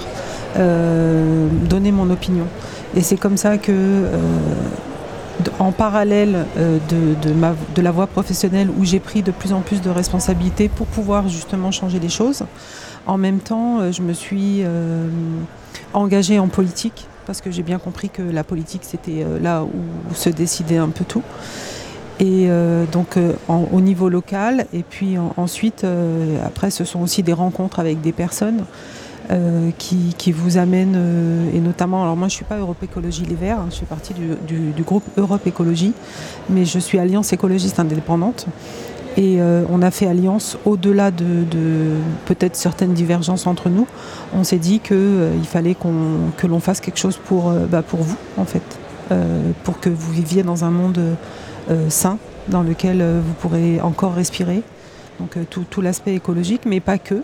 [0.57, 2.45] euh, donner mon opinion.
[2.95, 4.17] Et c'est comme ça que, euh,
[5.59, 10.69] en parallèle de, la voie professionnelle, où j'ai pris de plus en plus de responsabilités
[10.69, 12.43] pour pouvoir justement changer les choses,
[13.05, 14.63] en même temps, je me suis
[15.93, 20.29] engagée en politique, parce que j'ai bien compris que la politique, c'était là où se
[20.29, 21.23] décidait un peu tout.
[22.19, 27.21] Et euh, donc euh, au niveau local, et puis ensuite, euh, après, ce sont aussi
[27.21, 28.63] des rencontres avec des personnes
[29.77, 30.97] qui, vous amènent,
[31.53, 33.86] et notamment, alors moi je ne suis pas Europe Écologie Les Verts, hein, je fais
[33.86, 35.91] partie du, groupe Europe Écologie,
[36.49, 38.45] mais je suis Alliance écologiste indépendante.
[39.17, 41.43] Et on a fait alliance au-delà de,
[42.25, 43.86] peut-être certaines divergences entre nous.
[44.34, 48.45] On s'est dit qu'il fallait que l'on fasse quelque chose pour, bah, pour vous, en
[48.45, 48.63] fait,
[49.65, 51.01] pour que vous viviez dans un monde
[51.89, 54.62] sain dans lequel euh, vous pourrez encore respirer.
[55.19, 57.21] Donc euh, tout, l'aspect écologique, mais pas que.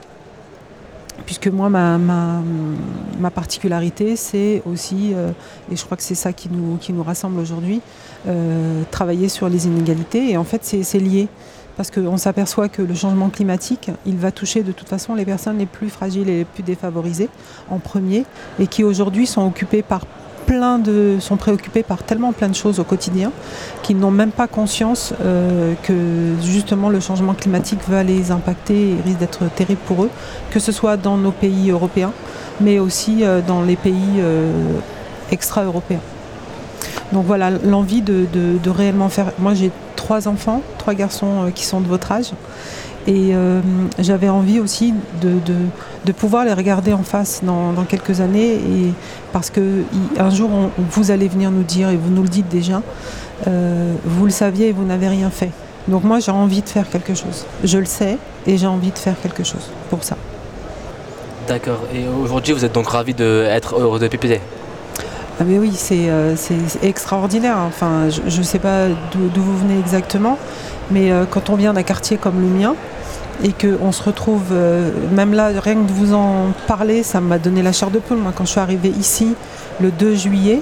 [1.25, 5.13] Puisque moi, ma, ma, particularité, c'est aussi,
[5.71, 7.81] et je crois que c'est ça qui nous, qui nous rassemble aujourd'hui,
[8.89, 10.31] travailler sur les inégalités.
[10.31, 11.27] Et en fait, c'est lié
[11.77, 15.59] parce qu'on s'aperçoit que le changement climatique, il va toucher de toute façon les personnes
[15.59, 17.29] les plus fragiles et les plus défavorisées
[17.69, 18.25] en premier,
[18.59, 20.07] et qui aujourd'hui sont occupées par
[20.79, 23.31] de, sont préoccupés par tellement plein de choses au quotidien
[23.81, 25.93] qu'ils n'ont même pas conscience euh, que
[26.43, 30.09] justement le changement climatique va les impacter et risque d'être terrible pour eux,
[30.51, 32.11] que ce soit dans nos pays européens,
[32.61, 34.51] mais aussi euh, dans les pays euh,
[35.31, 36.01] extra-européens.
[37.11, 38.27] Donc voilà, l'envie de,
[38.69, 39.31] réellement faire.
[39.39, 39.71] Moi j'ai
[40.03, 42.31] trois enfants, trois garçons qui sont de votre âge.
[43.07, 43.61] Et euh,
[43.99, 48.93] j'avais envie aussi de, pouvoir les regarder en face dans, quelques années, et
[49.31, 49.83] parce que
[50.17, 52.81] un jour, vous allez venir nous dire, et vous nous le dites déjà,
[53.47, 55.51] euh, vous le saviez et vous n'avez rien fait.
[55.87, 57.45] Donc moi, j'ai envie de faire quelque chose.
[57.63, 60.17] Je le sais, et j'ai envie de faire quelque chose pour ça.
[61.47, 61.79] D'accord.
[61.93, 64.41] Et aujourd'hui, vous êtes donc ravi d'être eurodéputé
[65.39, 66.35] ah mais oui, c'est euh,
[66.81, 67.57] extraordinaire.
[67.67, 70.37] Enfin, je ne sais pas d'où vous venez exactement,
[70.91, 72.75] mais quand on vient d'un quartier comme le mien,
[73.41, 77.39] et qu'on se retrouve, euh, même là, rien que de vous en parler, ça m'a
[77.39, 78.17] donné la chair de poule.
[78.17, 79.35] Moi, quand je suis arrivée ici
[79.81, 80.61] le 2 juillet,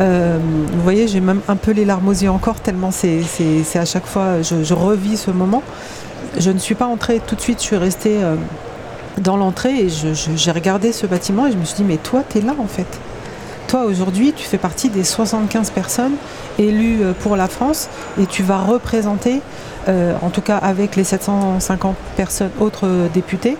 [0.00, 0.38] euh,
[0.72, 3.20] vous voyez, j'ai même un peu les larmes aux yeux encore, tellement c'est
[3.74, 5.62] à chaque fois, je, revis ce moment.
[6.38, 8.36] Je ne suis pas entrée tout de suite, je suis restée euh,
[9.18, 12.38] dans l'entrée et j'ai regardé ce bâtiment et je me suis dit, mais toi, tu
[12.38, 12.86] es là en fait.
[13.82, 16.14] Aujourd'hui, tu fais partie des 75 personnes
[16.58, 17.88] élues pour la France
[18.20, 19.40] et tu vas représenter
[19.88, 23.56] euh, en tout cas avec les 750 personnes, autres députés,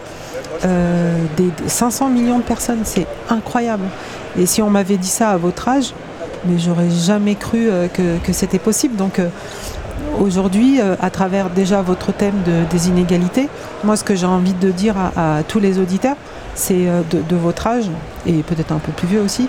[0.65, 3.85] euh, des, 500 millions de personnes, c'est incroyable.
[4.39, 5.93] Et si on m'avait dit ça à votre âge,
[6.47, 8.97] mais j'aurais jamais cru euh, que, c'était possible.
[8.97, 9.21] Donc
[10.19, 13.49] aujourd'hui, à travers déjà votre thème des inégalités,
[13.83, 16.17] moi ce que j'ai envie de dire à, tous les auditeurs,
[16.55, 17.91] c'est de, votre âge,
[18.27, 19.49] et peut-être un peu plus vieux aussi,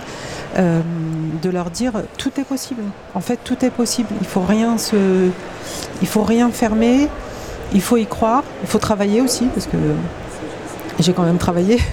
[0.56, 2.82] de leur dire tout est possible.
[3.14, 4.08] En fait, tout est possible.
[4.20, 5.28] Il faut rien se,
[6.00, 7.08] il faut rien fermer.
[7.74, 8.42] Il faut y croire.
[8.62, 9.76] Il faut travailler aussi parce que
[10.98, 11.80] j'ai quand même travaillé.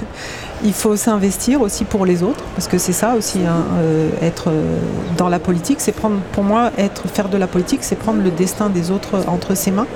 [0.65, 4.45] Il faut s'investir aussi pour les autres parce que c'est ça aussi hein, euh, être
[4.47, 4.78] euh,
[5.17, 8.32] dans la politique, c'est prendre pour moi être faire de la politique, c'est prendre le
[8.32, 9.88] destin des autres entre ses mains.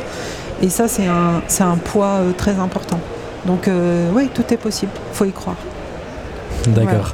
[0.62, 3.00] Et ça c'est un un poids euh, très important.
[3.46, 3.70] Donc
[4.14, 4.92] oui, tout est possible.
[5.14, 5.56] Il faut y croire.
[6.74, 7.14] D'accord.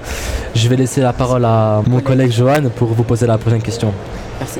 [0.55, 3.93] Je vais laisser la parole à mon collègue Johan pour vous poser la prochaine question.
[4.39, 4.59] Merci.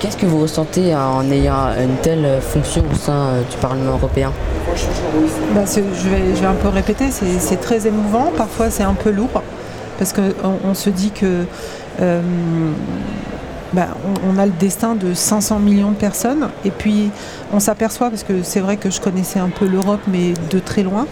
[0.00, 4.32] Qu'est-ce que vous ressentez en ayant une telle fonction au sein euh, du Parlement européen?
[5.54, 9.42] Bah, je, vais, un peu répéter, c'est très émouvant, parfois c'est un peu lourd,
[9.98, 11.44] parce qu'on on se dit que
[12.00, 12.20] euh,
[13.72, 13.88] ben,
[14.28, 16.48] on, a le destin de 500 millions de personnes.
[16.64, 17.10] Et puis
[17.52, 20.82] on s'aperçoit, parce que c'est vrai que je connaissais un peu l'Europe, mais de très
[20.82, 21.06] loin.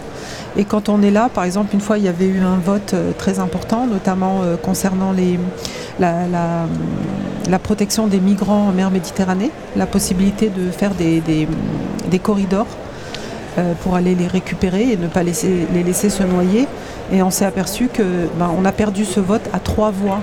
[0.57, 2.93] Et quand on est là, par exemple, une fois, il y avait eu un vote
[2.93, 5.13] euh, très important, notamment euh, concernant
[5.99, 6.67] la,
[7.59, 11.47] protection des migrants en mer Méditerranée, la possibilité de faire des,
[12.21, 12.67] corridors
[13.57, 15.33] euh, pour aller les récupérer et ne pas les
[15.83, 16.67] laisser se noyer.
[17.13, 18.03] Et on s'est aperçu que
[18.37, 20.19] ben, a perdu ce vote à trois voix.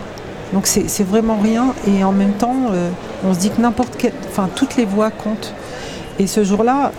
[0.52, 1.74] Donc c'est vraiment rien.
[1.86, 2.90] Et en même temps, euh,
[3.24, 5.54] on se dit que n'importe quelle, enfin toutes les voix comptent.
[6.18, 6.92] Et ce jour-là,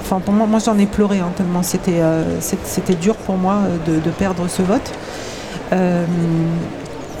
[0.00, 4.00] enfin moi, moi j'en ai pleuré hein, tellement c'était euh, c'était dur pour moi de,
[4.00, 4.92] de perdre ce vote.
[5.72, 6.04] Euh,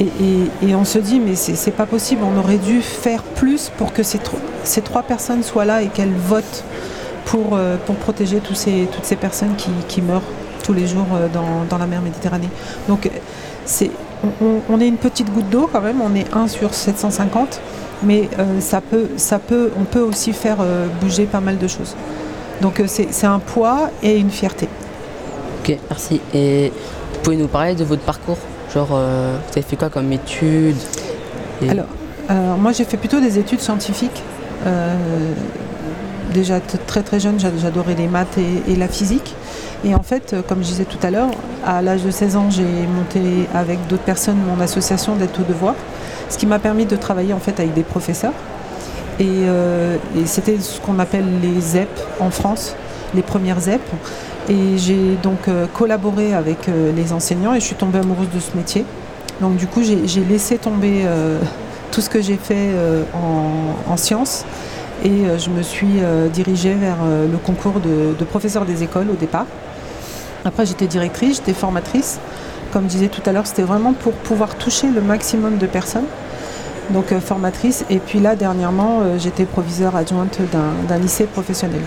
[0.00, 3.92] et, et, on se dit mais c'est pas possible, on aurait dû faire plus pour
[3.92, 4.18] que ces,
[4.64, 6.64] ces trois personnes soient là et qu'elles votent
[7.26, 10.22] pour, euh, pour protéger ces, toutes ces personnes qui, qui meurent
[10.64, 12.48] tous les jours euh, dans, dans la mer Méditerranée.
[12.88, 13.10] Donc
[13.66, 13.90] c'est
[14.24, 17.60] on, on, est une petite goutte d'eau quand même, on est 1 sur 750,
[18.02, 21.68] mais euh, ça peut, ça peut, on peut aussi faire euh, bouger pas mal de
[21.68, 21.96] choses.
[22.60, 24.68] Donc euh, c'est un poids et une fierté.
[25.60, 26.20] Ok, merci.
[26.34, 26.72] Et
[27.14, 28.38] vous pouvez nous parler de votre parcours?
[28.72, 30.76] Genre, vous avez fait quoi comme études?
[31.60, 31.70] Et...
[31.70, 31.86] Alors,
[32.58, 34.22] moi j'ai fait plutôt des études scientifiques.
[36.32, 39.34] déjà très très jeune, j'adorais les maths et, et la physique.
[39.84, 41.30] Et en fait, comme je disais tout à l'heure,
[41.64, 45.76] à l'âge de 16 ans, j'ai monté avec d'autres personnes mon association d'aide aux devoirs,
[46.28, 48.34] ce qui m'a permis de travailler en fait avec des professeurs.
[49.18, 51.88] Et, euh, et c'était ce qu'on appelle les ZEP
[52.20, 52.74] en France,
[53.14, 53.80] les premières ZEP.
[54.48, 58.40] Et j'ai donc euh, collaboré avec euh, les enseignants et je suis tombée amoureuse de
[58.40, 58.84] ce métier.
[59.40, 61.06] Donc du coup, j'ai laissé tomber
[61.92, 62.68] tout ce que j'ai fait
[63.14, 64.44] en, en sciences
[65.02, 69.46] et je me suis dirigée vers le concours de professeur des écoles au départ.
[70.44, 72.18] Après, j'étais directrice, j'étais formatrice.
[72.72, 76.06] Comme je disais tout à l'heure, c'était vraiment pour pouvoir toucher le maximum de personnes.
[76.90, 77.84] Donc euh, formatrice.
[77.90, 81.80] Et puis là, dernièrement, euh, j'étais proviseur adjointe d'un lycée professionnel.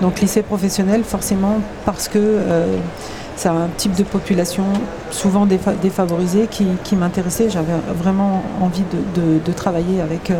[0.00, 2.76] Donc lycée professionnel, forcément, parce que euh,
[3.36, 4.64] c'est un type de population
[5.10, 7.48] souvent défa défavorisée qui, m'intéressait.
[7.48, 10.32] J'avais vraiment envie de, travailler avec,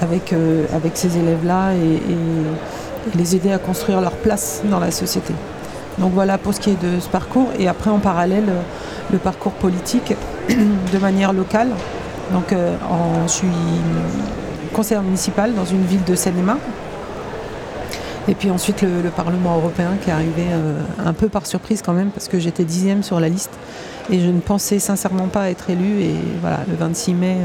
[0.00, 0.34] avec,
[0.74, 5.34] avec ces élèves-là et les aider à construire leur place dans la société.
[6.00, 7.48] Donc voilà pour ce qui est de ce parcours.
[7.58, 8.52] Et après, en parallèle,
[9.12, 10.14] le parcours politique
[10.48, 11.68] de manière locale.
[12.32, 12.76] Donc euh,
[13.26, 13.48] je suis
[14.72, 16.58] conseillère municipale dans une ville de Seine-et-Marne.
[18.28, 21.80] Et puis ensuite le, le, Parlement européen qui est arrivé euh, un peu par surprise
[21.80, 23.52] quand même parce que j'étais dixième sur la liste
[24.10, 26.02] et je ne pensais sincèrement pas être élue.
[26.02, 27.36] Et voilà, le 26 mai,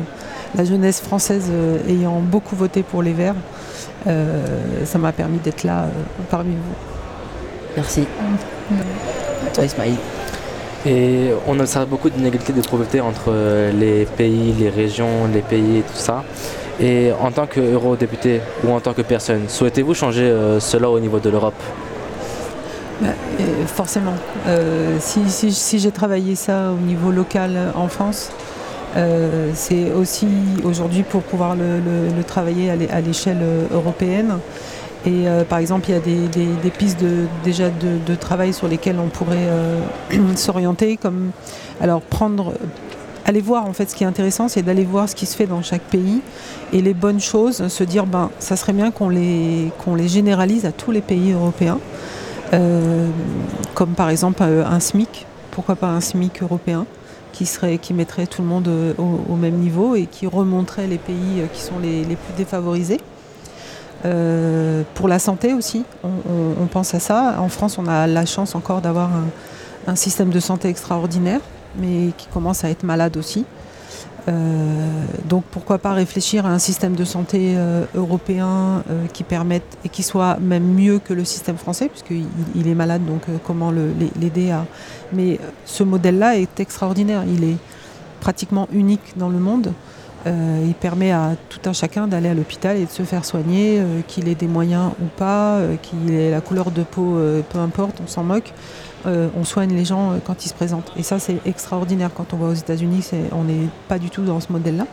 [0.56, 3.36] la jeunesse française euh, ayant beaucoup voté pour les Verts,
[4.08, 5.90] euh, ça m'a permis d'être là euh,
[6.30, 6.93] parmi vous.
[7.76, 8.06] Merci.
[9.54, 9.96] Toi, Ismail.
[10.86, 13.32] Et on observe beaucoup d'inégalités de pauvreté entre
[13.74, 16.24] les pays, les régions, les pays et tout ça.
[16.80, 21.20] Et en tant qu'eurodéputé ou en tant que personne, souhaitez-vous changer euh, cela au niveau
[21.20, 21.54] de l'Europe?
[23.02, 23.10] Bah,
[23.68, 24.16] Forcément.
[24.48, 28.32] Euh, si, si, si j'ai travaillé ça au niveau local en France,
[28.98, 30.28] euh, c'est aussi
[30.64, 34.40] aujourd'hui pour pouvoir le, le, le travailler à l'échelle européenne.
[35.06, 39.00] Et euh, par exemple, il y a des, pistes de, déjà de, travail sur lesquelles
[39.00, 39.82] on pourrait euh,
[40.36, 41.32] s'orienter, comme
[41.82, 42.54] alors prendre,
[43.26, 45.46] aller voir en fait ce qui est intéressant, c'est d'aller voir ce qui se fait
[45.46, 46.22] dans chaque pays.
[46.72, 50.66] Et les bonnes choses, se dire ben ça serait bien qu'on les qu'on les généralise
[50.66, 51.80] à tous les pays européens,
[52.54, 53.08] euh,
[53.74, 56.86] comme par exemple un SMIC, pourquoi pas un SMIC européen
[57.34, 60.98] qui serait qui mettrait tout le monde au, au même niveau et qui remonterait les
[60.98, 63.02] pays qui sont les, les plus défavorisés.
[64.06, 67.36] Euh, pour la santé aussi, on, pense à ça.
[67.40, 69.10] En France, on a la chance encore d'avoir
[69.88, 71.40] un, système de santé extraordinaire,
[71.78, 73.46] mais qui commence à être malade aussi.
[74.30, 79.90] Euh, donc pourquoi pas réfléchir à un système de santé euh, européen qui permette et
[79.90, 84.52] qui soit même mieux que le système français, puisqu'il il est malade, donc comment l'aider
[84.52, 84.66] à...
[85.14, 87.58] Mais ce modèle-là est extraordinaire, il est
[88.20, 89.74] pratiquement unique dans le monde.
[90.26, 93.80] Euh, il permet à tout un chacun d'aller à l'hôpital et de se faire soigner,
[93.80, 97.18] euh, qu'il ait des moyens ou pas, euh, qu'il ait la couleur de peau,
[97.50, 98.54] peu importe, on s'en moque.
[99.06, 100.94] On soigne les gens quand ils se présentent.
[100.96, 103.10] Et ça, c'est extraordinaire quand on va aux États-Unis.
[103.34, 104.88] On n'est pas du tout dans ce modèle-là.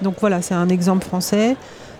[0.00, 1.56] Donc voilà, c'est un exemple français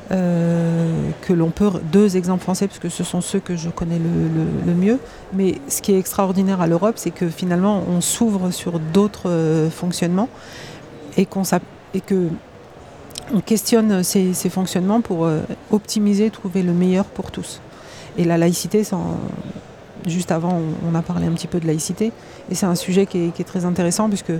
[0.09, 1.71] que l'on peut.
[1.93, 4.99] Deux exemples français, parce que ce sont ceux que je connais le mieux.
[5.35, 10.31] Mais ce qui est extraordinaire à l'Europe, c'est que finalement, on s'ouvre sur d'autres fonctionnements
[11.19, 11.43] et qu'on
[11.93, 12.29] et que
[13.33, 15.41] on questionne ces, fonctionnements pour euh,
[15.71, 17.61] optimiser, trouver le meilleur pour tous.
[18.19, 18.83] Et la laïcité,
[20.07, 22.13] juste avant, on, a parlé un petit peu de laïcité.
[22.51, 24.33] Et c'est un sujet qui est, très intéressant puisque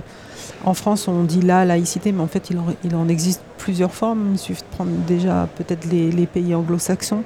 [0.65, 2.51] en France, on dit la laïcité, mais en fait,
[2.83, 4.31] il en, existe plusieurs formes.
[4.33, 7.23] Il suffit de prendre déjà peut-être les, pays anglo-saxons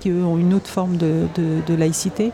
[0.00, 2.32] qui, eux, ont une autre forme de, laïcité.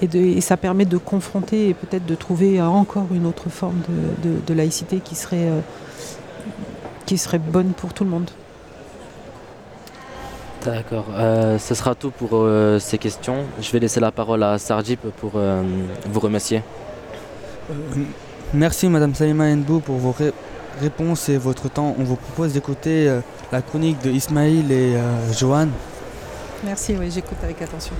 [0.00, 3.80] Et, ça permet de confronter et peut-être de trouver encore une autre forme
[4.22, 5.60] de laïcité qui serait, euh,
[7.12, 8.30] qui serait bonne pour tout le monde.
[10.64, 13.44] D'accord, euh, ce sera tout pour euh, ces questions.
[13.60, 15.62] Je vais laisser la parole à Sardip pour euh,
[16.06, 16.62] vous remercier.
[18.54, 20.32] Merci Madame Salima Nbou pour vos ré-
[20.80, 21.94] réponses et votre temps.
[21.98, 23.20] On vous propose d'écouter euh,
[23.50, 25.68] la chronique de Ismaïl et euh, Johan.
[26.64, 27.94] Merci, oui, j'écoute avec attention.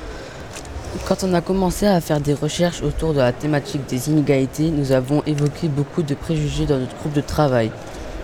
[1.07, 4.91] Quand on a commencé à faire des recherches autour de la thématique des inégalités, nous
[4.93, 7.71] avons évoqué beaucoup de préjugés dans notre groupe de travail.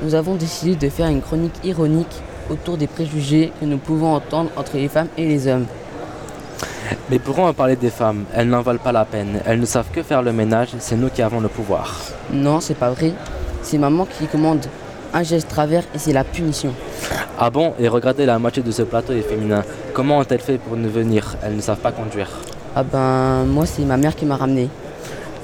[0.01, 4.51] Nous avons décidé de faire une chronique ironique autour des préjugés que nous pouvons entendre
[4.57, 5.67] entre les femmes et les hommes.
[7.11, 9.41] Mais pourrons parler des femmes Elles n'en valent pas la peine.
[9.45, 10.69] Elles ne savent que faire le ménage.
[10.79, 12.01] C'est nous qui avons le pouvoir.
[12.33, 13.13] Non, c'est pas vrai.
[13.63, 14.67] C'est maman qui commande
[15.13, 16.73] un geste travers et c'est la punition.
[17.39, 19.65] Ah bon Et regardez, la moitié de ce plateau est féminin.
[19.95, 21.37] Comment ont-elles fait pour nous venir?
[21.43, 22.29] Elles ne savent pas conduire.
[22.77, 24.69] Ah ben, moi c'est ma mère qui m'a ramené.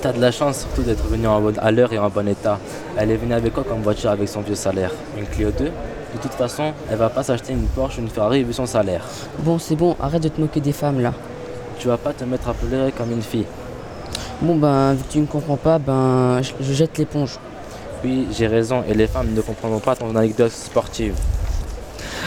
[0.05, 2.59] T'as de la chance surtout d'être venu en bonne- à l'heure et en bon état.
[2.99, 4.91] Elle est venue avec quoi comme voiture avec son vieux salaire?
[5.17, 8.45] Une Clio 2 De toute façon, elle va pas s'acheter une Porsche ou une Ferrari
[8.45, 9.03] vu son salaire.
[9.39, 11.15] Bon, c'est bon, arrête de te moquer des femmes là.
[11.79, 13.47] Tu vas pas te mettre à pleurer comme une fille.
[14.43, 17.39] Bon ben, vu que tu ne comprends pas, ben, je, je jette l'éponge.
[18.05, 21.15] Oui, j'ai raison, et les femmes ne comprendront pas ton anecdote sportive.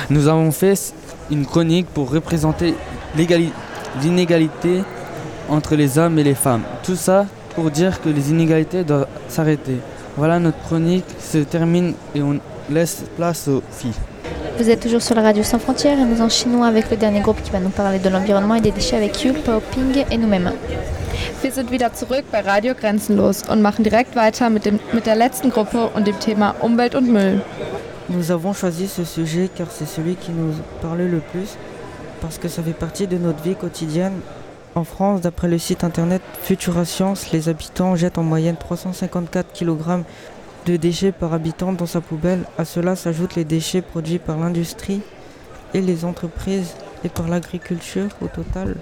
[0.09, 0.93] Nous avons fait
[1.29, 2.73] une chronique pour représenter
[4.03, 4.81] l'inégalité
[5.47, 6.63] entre les hommes et les femmes.
[6.83, 9.77] Tout ça pour dire que les inégalités doivent s'arrêter.
[10.15, 12.39] Voilà, notre chronique se termine et on
[12.69, 13.99] laisse place aux filles.
[14.59, 17.41] Vous êtes toujours sur la radio sans frontières et nous enchaînons avec le dernier groupe
[17.41, 19.33] qui va nous parler de l'environnement et des déchets avec Yul,
[19.71, 20.51] Ping et nous-mêmes.
[21.41, 25.15] Wir sind wieder zurück bei Radio Grenzenlos und machen direkt weiter mit, dem, mit der
[25.15, 27.41] letzten Gruppe und dem Thema Umwelt und Müll.
[28.09, 31.57] Nous avons choisi ce sujet car c'est celui qui nous parlait le plus,
[32.21, 34.19] parce que ça fait partie de notre vie quotidienne.
[34.77, 40.03] En France, d'après le site internet Futura Science, les habitants jettent en moyenne 354 kg
[40.67, 42.43] de déchets par habitant dans sa poubelle.
[42.59, 45.01] À cela s'ajoutent les déchets produits par l'industrie
[45.73, 48.75] et les entreprises et par l'agriculture au total.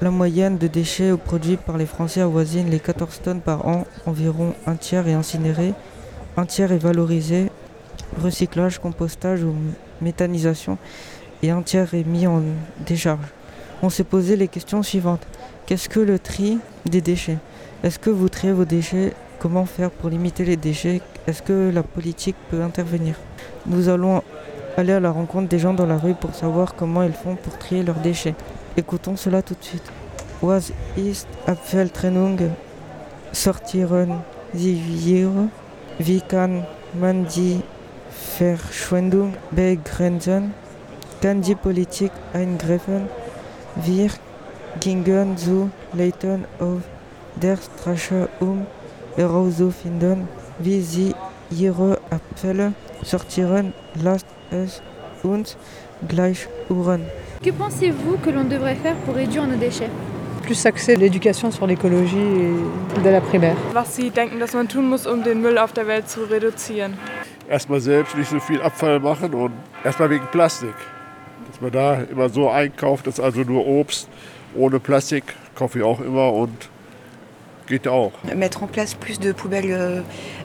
[0.00, 4.54] La moyenne de déchets produits par les Français avoisine les 14 tonnes par an, environ
[4.66, 5.72] un tiers est incinéré,
[6.36, 7.52] un tiers est valorisé
[8.20, 9.54] recyclage, compostage ou
[10.00, 10.78] méthanisation
[11.44, 12.42] et un tiers est mis en
[12.84, 13.37] décharge.
[13.80, 15.24] On s'est posé les questions suivantes.
[15.66, 17.38] Qu'est-ce que le tri des déchets?
[17.84, 19.12] Est-ce que vous triez vos déchets?
[19.38, 21.00] Comment faire pour limiter les déchets?
[21.28, 23.14] Est-ce que la politique peut intervenir?
[23.66, 24.22] Nous allons
[24.76, 27.56] aller à la rencontre des gens dans la rue pour savoir comment ils font pour
[27.56, 28.34] trier leurs déchets.
[28.76, 29.92] Écoutons cela tout de suite.
[30.42, 31.28] Was ist?
[33.32, 34.22] Sortieren
[34.54, 35.48] Sie wir?
[36.00, 36.64] Wie kann
[36.98, 37.60] man die
[38.10, 40.52] Verschwendung begrenzen?
[41.20, 43.08] Kann Politik eingreifen?
[43.84, 44.10] Wir
[44.80, 46.82] gingen zu Leuten auf
[47.36, 48.66] der Straße, um
[49.16, 51.14] herauszufinden, wie sie
[51.50, 53.72] ihre Abfälle sortieren.
[54.02, 54.82] Lasst es
[55.22, 55.56] uns
[56.06, 57.02] gleich hören.
[57.42, 59.90] Que pensez-vous que l'on devrait faire pour réduire nos déchets?
[60.42, 63.56] Plus axer l'éducation sur l'écologie et dès la primaire.
[63.74, 66.94] Was Sie denken, dass man tun muss, um den Müll auf der Welt zu reduzieren?
[67.48, 69.52] erstmal selbst nicht so viel Abfall machen und
[69.84, 70.74] erstmal wegen Plastik.
[71.58, 74.08] Dass man da immer so einkauft, dass also nur Obst
[74.54, 75.24] ohne Plastik
[75.56, 76.68] kaufe ich auch immer und
[77.66, 78.12] geht auch.
[78.34, 80.02] Mettre en place plus de poubelles euh,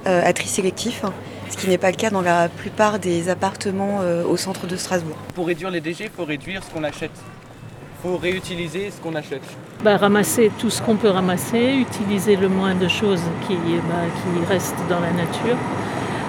[0.08, 1.04] euh, à tri sélectif,
[1.50, 4.76] ce qui n'est pas le cas dans la plupart des appartements euh, au centre de
[4.76, 5.16] Strasbourg.
[5.36, 7.12] Pour réduire les déchets, il faut réduire ce qu'on achète.
[7.14, 9.44] Il faut réutiliser ce qu'on achète.
[9.84, 14.46] Bah, ramasser tout ce qu'on peut ramasser, utiliser le moins de choses qui, bah, qui
[14.52, 15.58] restent dans la nature.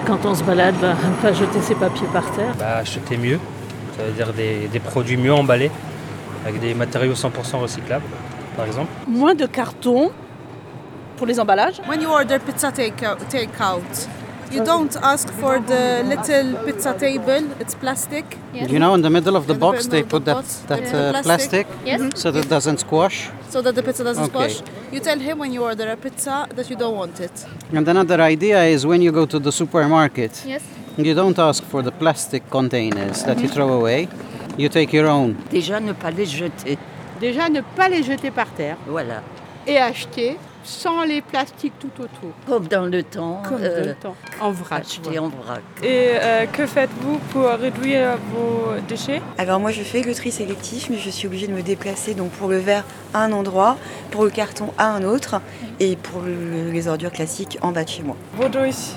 [0.05, 2.53] Quand on se balade, bah, pas jeter ses papiers par terre.
[2.59, 3.39] Bah, acheter mieux,
[3.97, 5.71] ça veut dire des, des produits mieux emballés,
[6.45, 8.05] avec des matériaux 100% recyclables,
[8.55, 8.89] par exemple.
[9.07, 10.11] Moins de carton
[11.17, 11.81] pour les emballages.
[11.87, 13.83] When you order pizza take-out, take-out,
[14.51, 18.25] you don't ask for the little pizza table, it's plastic.
[18.53, 20.83] You know, in the middle of the In the box, they put that, box, that
[20.91, 22.01] the uh, plastic, Yes.
[22.15, 23.29] so that it doesn't squash.
[23.49, 24.49] So that the pizza doesn't Okay.
[24.49, 24.71] squash.
[24.91, 27.45] You tell him when you order a pizza that you don't want it.
[27.73, 30.61] And another idea is when you go to the supermarket, Yes.
[30.97, 34.07] You don't ask for the plastic containers that you throw away.
[34.57, 35.35] You take your own.
[35.51, 36.77] Déjà, ne pas les jeter.
[37.19, 38.77] Déjà, ne pas les jeter par terre.
[38.87, 39.21] Voilà.
[39.67, 42.31] Et acheter sans les plastiques tout autour.
[42.47, 43.41] Comme dans le temps.
[43.47, 44.15] Comme dans le temps.
[44.41, 44.81] En vrac.
[44.81, 45.61] Acheter en vrac.
[45.83, 49.21] Et euh, que faites-vous pour réduire vos déchets?
[49.37, 52.31] Alors moi je fais le tri sélectif mais je suis obligée de me déplacer donc
[52.31, 53.77] pour le verre à un endroit,
[54.09, 55.39] pour le carton à un autre
[55.79, 58.15] et pour le- les ordures classiques en bas de chez moi.
[58.39, 58.95] Wodurch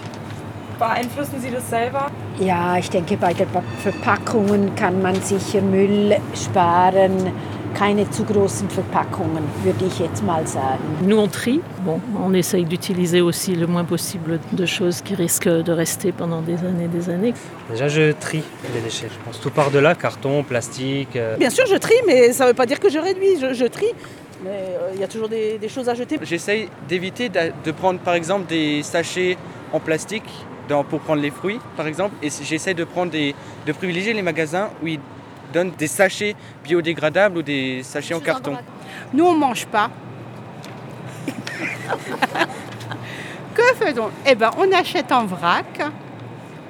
[0.78, 2.10] beeinflussen Sie das selber?
[2.40, 3.46] Ja, ich denke, bei den
[3.82, 7.32] Verpackungen kann man sich Müll sparen.
[7.74, 10.82] Keine zu großen Verpackungen, würde ich jetzt mal sagen.
[11.02, 11.60] Nous, on trie.
[11.84, 16.40] Bon, on essaye d'utiliser aussi le moins possible de choses qui risquent de rester pendant
[16.40, 17.34] des années et des années.
[17.70, 18.42] Déjà, je trie
[18.74, 19.08] les déchets.
[19.12, 21.14] Je pense tout par delà, carton, plastique.
[21.14, 23.38] euh, Bien sûr, je trie, mais ça ne veut pas dire que je réduis.
[23.38, 23.92] Je, je trie,
[24.42, 26.18] mais euh, il y a toujours des, des choses à jeter.
[26.22, 29.36] J'essaye d'éviter de prendre par exemple des sachets
[29.74, 30.24] en plastique
[30.68, 33.34] dans- pour prendre les fruits par exemple et j'essaie de prendre des,
[33.66, 35.00] de privilégier les magasins où ils
[35.52, 38.56] donnent des sachets biodégradables ou des sachets en carton.
[39.14, 39.90] Nous, on ne mange pas.
[43.54, 44.10] que faisons?
[44.26, 45.80] Eh bien, on achète en vrac,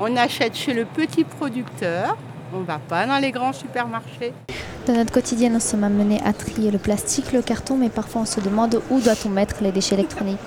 [0.01, 2.17] on achète chez le petit producteur,
[2.53, 4.33] on ne va pas dans les grands supermarchés.
[4.87, 8.25] Dans notre quotidien, nous sommes amenés à trier le plastique, le carton, mais parfois on
[8.25, 10.39] se demande où doit-on mettre les déchets électroniques.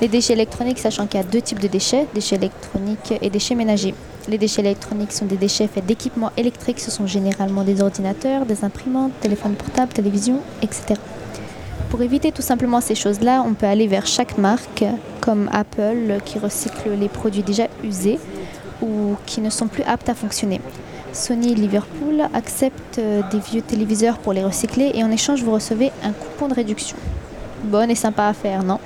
[0.00, 3.54] Les déchets électroniques, sachant qu'il y a deux types de déchets, déchets électroniques et déchets
[3.54, 3.94] ménagers.
[4.28, 8.64] Les déchets électroniques sont des déchets faits d'équipements électriques, ce sont généralement des ordinateurs, des
[8.64, 11.00] imprimantes, téléphones portables, télévisions, etc.
[11.88, 14.84] Pour éviter tout simplement ces choses-là, on peut aller vers chaque marque,
[15.20, 18.18] comme Apple, qui recycle les produits déjà usés
[18.82, 20.60] ou qui ne sont plus aptes à fonctionner.
[21.16, 25.90] Sony Liverpool accepte euh, des vieux téléviseurs pour les recycler et en échange vous recevez
[26.04, 26.96] un coupon de réduction.
[27.64, 28.78] Bonne et sympa à faire, non?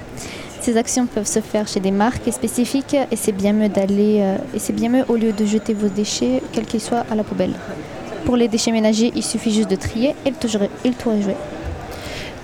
[0.61, 4.37] Ces actions peuvent se faire chez des marques spécifiques et c'est bien mieux d'aller euh,
[4.55, 7.25] et c'est bien mieux au lieu de jeter vos déchets, quels qu'ils soient, à la
[7.25, 7.55] poubelle.
[8.25, 11.35] Pour les déchets ménagers, il suffit juste de trier et le tour est joué.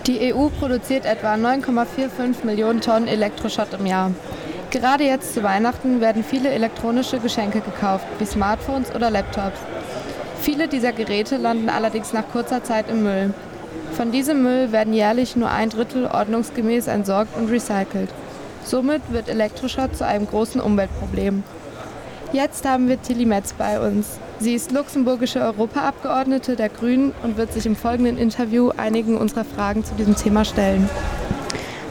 [0.04, 4.10] Die EU produziert etwa 9,45 Millionen Tonnen Elektroschrott im Jahr.
[4.76, 9.58] Gerade jetzt zu Weihnachten werden viele elektronische Geschenke gekauft, wie Smartphones oder Laptops.
[10.42, 13.32] Viele dieser Geräte landen allerdings nach kurzer Zeit im Müll.
[13.92, 18.10] Von diesem Müll werden jährlich nur ein Drittel ordnungsgemäß entsorgt und recycelt.
[18.66, 21.42] Somit wird Elektroschrott zu einem großen Umweltproblem.
[22.34, 24.18] Jetzt haben wir Tilly Metz bei uns.
[24.40, 29.86] Sie ist luxemburgische Europaabgeordnete der Grünen und wird sich im folgenden Interview einigen unserer Fragen
[29.86, 30.86] zu diesem Thema stellen.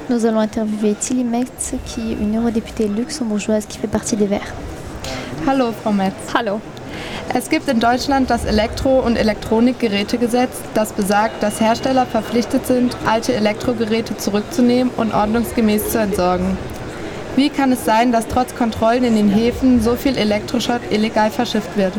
[0.07, 4.53] Nous allons interviewer Tilly Metz, qui est une eurodéputée luxembourgeoise qui fait partie des Verts.
[5.47, 6.13] Hallo, Frau Metz.
[6.31, 6.61] Hallo.
[7.33, 13.33] Es gibt in Deutschland das Elektro- und Elektronikgerätegesetz, das besagt, dass Hersteller verpflichtet sind, alte
[13.33, 16.55] Elektrogeräte zurückzunehmen und ordnungsgemäß zu entsorgen.
[17.35, 21.75] Wie kann es sein, dass trotz Kontrollen in den Häfen so viel Elektroschrott illegal verschifft
[21.77, 21.93] wird?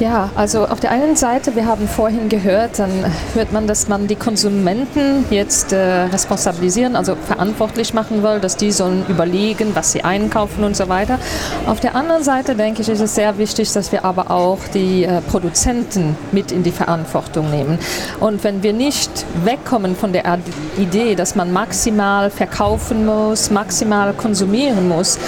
[0.00, 2.90] Ja, also auf der einen Seite, wir haben vorhin gehört, dann
[3.34, 8.72] hört man, dass man die Konsumenten jetzt äh, responsabilisieren, also verantwortlich machen will, dass die
[8.72, 11.20] sollen überlegen, was sie einkaufen und so weiter.
[11.66, 15.04] Auf der anderen Seite denke ich, ist es sehr wichtig, dass wir aber auch die
[15.04, 17.78] äh, Produzenten mit in die Verantwortung nehmen.
[18.18, 20.40] Und wenn wir nicht wegkommen von der
[20.76, 25.20] Idee, dass man maximal verkaufen muss, maximal konsumieren muss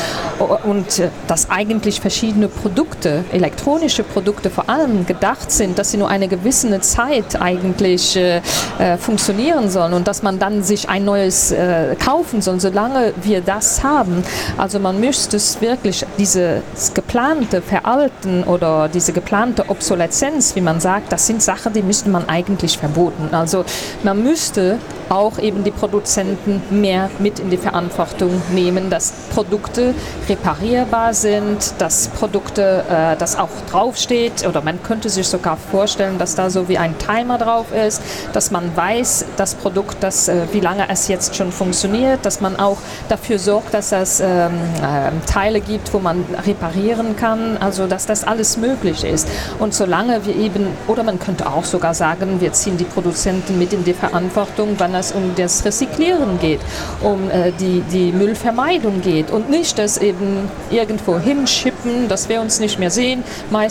[0.65, 6.09] und äh, dass eigentlich verschiedene Produkte, elektronische Produkte vor allem gedacht sind, dass sie nur
[6.09, 8.41] eine gewisse Zeit eigentlich äh,
[8.79, 13.41] äh, funktionieren sollen und dass man dann sich ein neues äh, kaufen soll, solange wir
[13.41, 14.23] das haben.
[14.57, 16.63] Also man müsste es wirklich dieses
[16.95, 22.29] geplante Veralten oder diese geplante Obsoleszenz, wie man sagt, das sind Sachen, die müsste man
[22.29, 23.35] eigentlich verboten.
[23.35, 23.65] Also
[24.03, 24.79] man müsste
[25.09, 29.95] auch eben die Produzenten mehr mit in die Verantwortung nehmen, dass Produkte
[30.29, 33.49] reparierbar sind, dass Produkte, äh, das auch
[33.97, 38.03] draufsteht oder man könnte sich sogar vorstellen, dass da so wie ein Timer drauf ist,
[38.33, 42.57] dass man weiß, das Produkt, das, äh, wie lange es jetzt schon funktioniert, dass man
[42.57, 42.79] auch
[43.09, 48.25] dafür sorgt, dass es ähm, äh, Teile gibt, wo man reparieren kann, also dass das
[48.25, 49.29] alles möglich ist.
[49.59, 53.73] Und solange wir eben, oder man könnte auch sogar sagen, wir ziehen die Produzenten mit
[53.73, 56.61] in die Verantwortung, wenn es um das Rezyklieren geht,
[57.03, 62.61] um äh, die, die Müllvermeidung geht und nicht das eben irgendwo hinschippen, dass wir uns
[62.61, 63.25] nicht mehr sehen,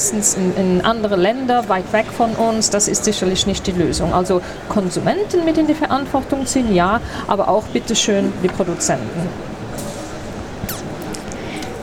[0.06, 4.14] meistens in, in andere Länder, weit weg von uns, das ist sicherlich nicht die Lösung.
[4.14, 9.28] Also Konsumenten mit in die Verantwortung ziehen, ja, aber auch bitteschön die Produzenten.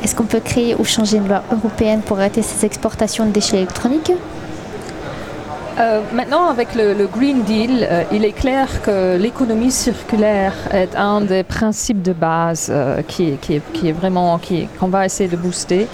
[0.02, 3.58] Est-ce qu'on peut créer ou changer une loi européenne pour arrêter ces exportations de déchets
[3.58, 4.12] électroniques
[5.78, 11.22] Euh, maintenant, avec le, Green Deal, euh, il est clair que l'économie circulaire est un
[11.22, 13.38] des principes de base euh, qui,
[13.92, 14.38] vraiment
[14.78, 15.86] qu'on va essayer de booster.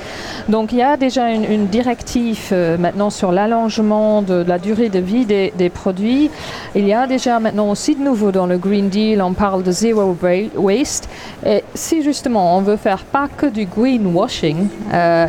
[0.48, 5.26] Donc, il y a déjà une, directive maintenant sur l'allongement de, la durée de vie
[5.26, 6.30] des, produits.
[6.74, 9.70] Il y a déjà maintenant aussi de nouveau dans le Green Deal, on parle de
[9.70, 10.16] zero
[10.56, 11.08] waste.
[11.44, 14.68] Et si justement on veut faire pas que du greenwashing,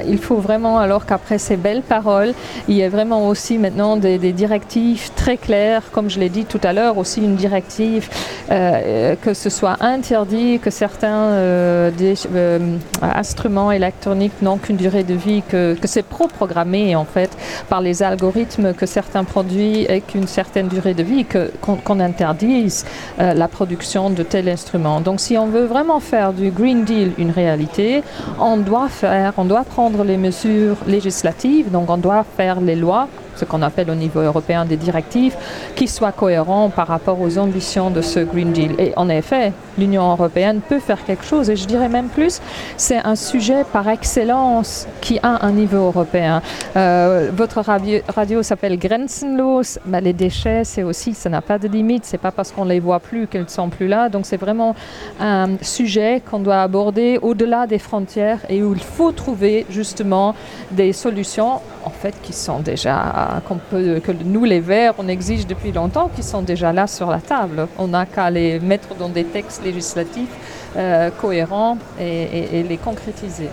[0.07, 2.33] il faut vraiment alors qu'après ces belles paroles,
[2.67, 6.45] il y ait vraiment aussi maintenant des, des directive très claire, comme je l'ai dit
[6.45, 8.05] tout à l'heure, aussi une directive
[8.51, 11.91] euh, que ce soit interdit, que certains euh,
[12.35, 12.59] euh,
[13.01, 17.31] instruments électroniques n'ont qu'une durée de vie, que, que c'est pro-programmé en fait
[17.67, 21.25] par les algorithmes, que certains produits aient qu'une certaine durée de vie,
[21.63, 22.85] qu'on qu interdise
[23.19, 25.01] euh, la production de tels instruments.
[25.01, 28.03] Donc si on veut vraiment faire du Green Deal une réalité,
[28.39, 33.07] on doit faire, on doit prendre les mesures législatives, donc on doit faire les lois
[33.39, 35.35] ce qu'on appelle au niveau européen des directives,
[35.75, 38.75] qui soient cohérents par rapport aux ambitions de ce Green Deal.
[38.79, 42.41] Et en effet, l'Union européenne peut faire quelque chose, et je dirais même plus,
[42.77, 46.41] c'est un sujet par excellence qui a un niveau européen.
[46.75, 52.17] Euh, votre radio, s'appelle Grenzenlos, les déchets, c'est aussi, ça n'a pas de limite, c'est
[52.17, 54.75] pas parce qu'on les voit plus qu'elles ne sont plus là, donc c'est vraiment
[55.19, 60.35] un sujet qu'on doit aborder au-delà des frontières et où il faut trouver justement
[60.71, 66.09] des solutions en fait qui sont déjà que nous les Verts, on exige depuis longtemps,
[66.15, 67.67] qui sont déjà là sur la table.
[67.77, 70.29] On n'a qu'à les mettre dans des textes législatifs
[70.75, 73.49] euh, cohérents et les concrétiser.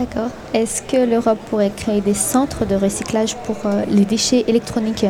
[0.00, 0.30] D'accord.
[0.54, 5.04] Est-ce que l'Europe pourrait créer des centres de recyclage pour euh, les déchets électroniques?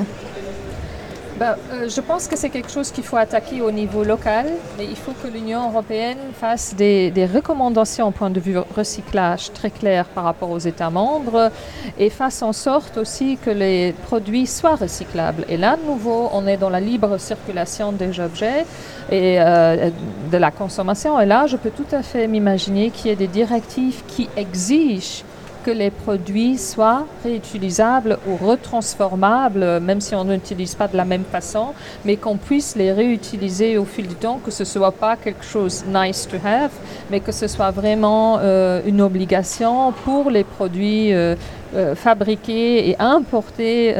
[1.40, 4.44] Ben, euh, je pense que c'est quelque chose qu'il faut attaquer au niveau local,
[4.76, 9.50] mais il faut que l'Union européenne fasse des, des, recommandations au point de vue recyclage
[9.54, 11.50] très claires par rapport aux États membres
[11.98, 15.46] et fasse en sorte aussi que les produits soient recyclables.
[15.48, 18.66] Et là, de nouveau, on est dans la libre circulation des objets
[19.10, 19.88] et euh,
[20.30, 21.18] de la consommation.
[21.18, 25.24] Et là, je peux tout à fait m'imaginer qu'il y ait des directives qui exigent
[25.64, 31.24] que les produits soient réutilisables ou retransformables, même si on n'utilise pas de la même
[31.24, 35.16] façon, mais qu'on puisse les réutiliser au fil du temps, que ce ne soit pas
[35.16, 36.72] quelque chose nice to have,
[37.10, 41.34] mais que ce soit vraiment euh, une obligation pour les produits euh,
[41.74, 43.94] euh, fabriqués et importés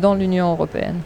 [0.00, 1.00] dans l'Union européenne.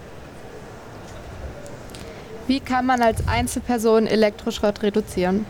[2.48, 5.44] Wie kann man als Einzelperson Elektroschrott reduzieren?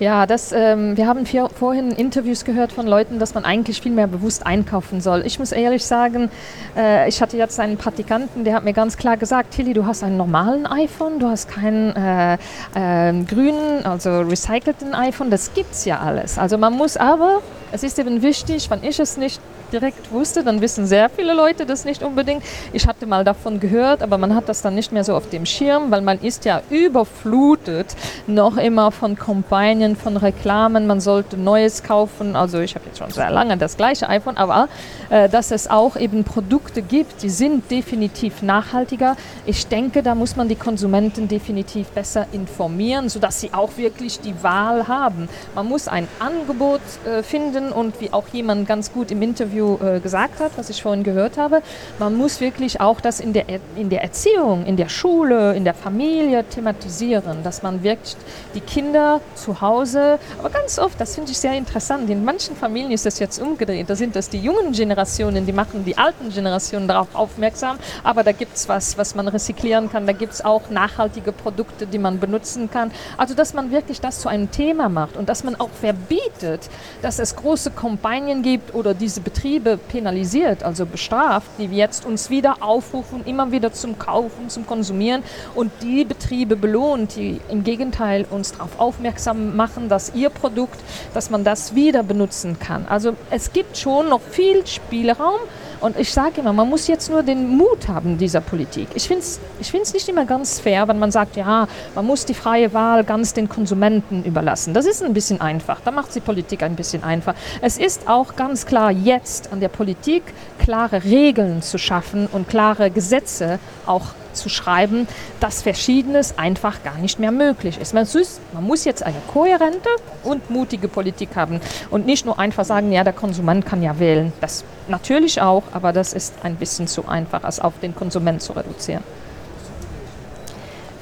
[0.00, 3.90] Ja, das, ähm, wir haben vier, vorhin Interviews gehört von Leuten, dass man eigentlich viel
[3.90, 5.26] mehr bewusst einkaufen soll.
[5.26, 6.30] Ich muss ehrlich sagen,
[6.76, 10.04] äh, ich hatte jetzt einen Praktikanten, der hat mir ganz klar gesagt, Tilly, du hast
[10.04, 12.34] einen normalen iPhone, du hast keinen äh,
[12.76, 16.38] äh, grünen, also recycelten iPhone, das gibt's ja alles.
[16.38, 17.42] Also man muss aber,
[17.72, 19.40] es ist eben wichtig, wenn ich es nicht
[19.72, 22.42] direkt wusste, dann wissen sehr viele Leute das nicht unbedingt.
[22.72, 25.46] Ich hatte mal davon gehört, aber man hat das dann nicht mehr so auf dem
[25.46, 27.94] Schirm, weil man ist ja überflutet
[28.26, 32.36] noch immer von Kampagnen, von Reklamen, man sollte Neues kaufen.
[32.36, 34.68] Also ich habe jetzt schon sehr lange das gleiche iPhone, aber
[35.10, 39.16] äh, dass es auch eben Produkte gibt, die sind definitiv nachhaltiger.
[39.46, 44.42] Ich denke, da muss man die Konsumenten definitiv besser informieren, sodass sie auch wirklich die
[44.42, 45.28] Wahl haben.
[45.54, 49.78] Man muss ein Angebot äh, finden und wie auch jemand ganz gut im Interview Interview
[49.84, 51.62] äh, gesagt hat, was ich vorhin gehört habe.
[51.98, 53.44] Man muss wirklich auch das in der,
[53.76, 58.16] in der Erziehung, in der Schule, in der Familie thematisieren, dass man wirklich
[58.54, 62.92] die Kinder zu Hause, aber ganz oft, das finde ich sehr interessant, in manchen Familien
[62.92, 66.88] ist das jetzt umgedreht, da sind das die jungen Generationen, die machen die alten Generationen
[66.88, 70.70] darauf aufmerksam, aber da gibt es was, was man rezyklieren kann, da gibt es auch
[70.70, 72.90] nachhaltige Produkte, die man benutzen kann.
[73.16, 76.68] Also, dass man wirklich das zu einem Thema macht und dass man auch verbietet,
[77.02, 82.28] dass es große Kampagnen gibt oder diese Betriebe, Betriebe penalisiert, also bestraft, die jetzt uns
[82.28, 85.22] wieder aufrufen, immer wieder zum Kaufen, zum Konsumieren
[85.54, 90.78] und die Betriebe belohnt, die im Gegenteil uns darauf aufmerksam machen, dass ihr Produkt,
[91.14, 92.84] dass man das wieder benutzen kann.
[92.88, 95.40] Also es gibt schon noch viel Spielraum,
[95.80, 98.88] und ich sage immer, man muss jetzt nur den Mut haben dieser Politik.
[98.94, 102.24] Ich finde es ich find's nicht immer ganz fair, wenn man sagt, ja, man muss
[102.24, 104.74] die freie Wahl ganz den Konsumenten überlassen.
[104.74, 105.80] Das ist ein bisschen einfach.
[105.84, 107.34] Da macht die Politik ein bisschen einfach.
[107.60, 110.22] Es ist auch ganz klar jetzt an der Politik,
[110.58, 114.06] klare Regeln zu schaffen und klare Gesetze auch
[114.38, 115.06] zu schreiben,
[115.40, 117.94] dass Verschiedenes einfach gar nicht mehr möglich ist.
[117.94, 118.40] Man, ist.
[118.52, 119.88] man muss jetzt eine kohärente
[120.24, 121.60] und mutige Politik haben
[121.90, 124.32] und nicht nur einfach sagen, ja, der Konsument kann ja wählen.
[124.40, 128.52] Das natürlich auch, aber das ist ein bisschen zu einfach, als auf den Konsument zu
[128.52, 129.02] reduzieren.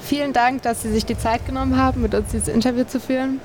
[0.01, 3.41] Vielen Dank, dass Sie sich die Zeit genommen haben, mit uns dieses Interview zu führen.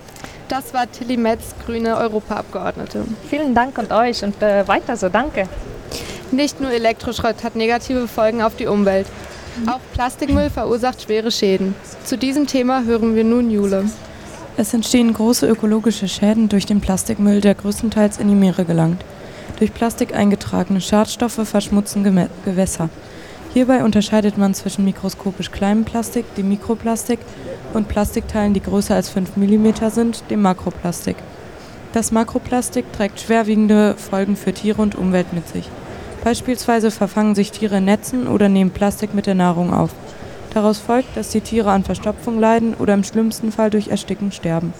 [0.48, 3.04] Das war Tilly Metz, grüne Europaabgeordnete.
[3.28, 5.08] Vielen Dank an euch und äh, weiter so.
[5.08, 5.48] Danke.
[6.30, 9.06] Nicht nur Elektroschrott hat negative Folgen auf die Umwelt.
[9.66, 11.74] Auch Plastikmüll verursacht schwere Schäden.
[12.04, 13.84] Zu diesem Thema hören wir nun Jule.
[14.56, 19.04] Es entstehen große ökologische Schäden durch den Plastikmüll, der größtenteils in die Meere gelangt.
[19.58, 22.88] Durch Plastik eingetragene Schadstoffe verschmutzen Gemä Gewässer.
[23.54, 27.18] Hierbei unterscheidet man zwischen mikroskopisch kleinem Plastik, dem Mikroplastik,
[27.74, 31.16] und Plastikteilen, die größer als 5 mm sind, dem Makroplastik.
[31.92, 35.68] Das Makroplastik trägt schwerwiegende Folgen für Tiere und Umwelt mit sich.
[36.24, 39.90] Beispielsweise verfangen sich Tiere in Netzen oder nehmen Plastik mit der Nahrung auf.
[40.54, 44.72] Daraus folgt, dass die Tiere an Verstopfung leiden oder im schlimmsten Fall durch Ersticken sterben.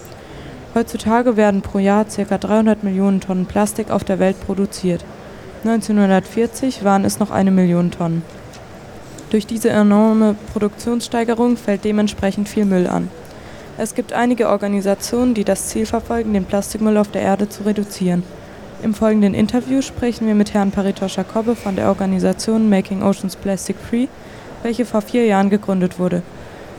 [0.73, 2.37] Heutzutage werden pro Jahr ca.
[2.37, 5.03] 300 Millionen Tonnen Plastik auf der Welt produziert.
[5.65, 8.23] 1940 waren es noch eine Million Tonnen.
[9.29, 13.09] Durch diese enorme Produktionssteigerung fällt dementsprechend viel Müll an.
[13.77, 18.23] Es gibt einige Organisationen, die das Ziel verfolgen, den Plastikmüll auf der Erde zu reduzieren.
[18.83, 23.77] Im folgenden Interview sprechen wir mit Herrn Paritosh Jacobe von der Organisation Making Oceans Plastic
[23.77, 24.07] Free,
[24.61, 26.21] welche vor vier Jahren gegründet wurde.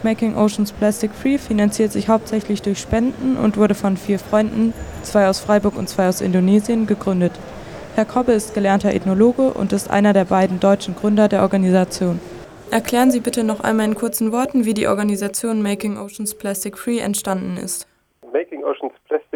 [0.03, 5.29] Making Oceans Plastic Free finanziert sich hauptsächlich durch Spenden und wurde von vier Freunden, zwei
[5.29, 7.33] aus Freiburg und zwei aus Indonesien, gegründet.
[7.95, 12.21] Herr Kobbe ist gelernter Ethnologe und ist einer der beiden deutschen Gründer der Organisation.
[12.71, 16.99] Erklären Sie bitte noch einmal in kurzen Worten, wie die Organisation Making Oceans Plastic Free
[16.99, 17.87] entstanden ist.
[18.31, 18.93] Making Oceans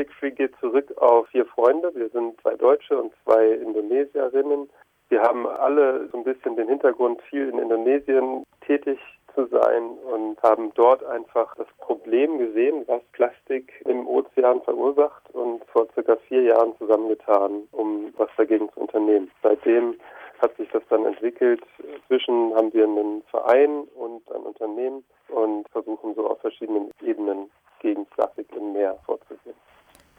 [0.06, 1.92] Free geht zurück auf vier Freunde.
[1.94, 4.68] Wir sind zwei Deutsche und zwei Indonesierinnen.
[5.08, 8.98] Wir haben alle so ein bisschen den Hintergrund, viel in Indonesien tätig
[9.34, 15.64] zu sein und haben dort einfach das Problem gesehen, was Plastik im Ozean verursacht und
[15.66, 19.30] vor circa vier Jahren zusammengetan, um was dagegen zu unternehmen.
[19.42, 19.96] Seitdem
[20.40, 21.62] hat sich das dann entwickelt.
[21.78, 28.06] Inzwischen haben wir einen Verein und ein Unternehmen und versuchen so auf verschiedenen Ebenen gegen
[28.06, 29.56] Plastik im Meer vorzugehen.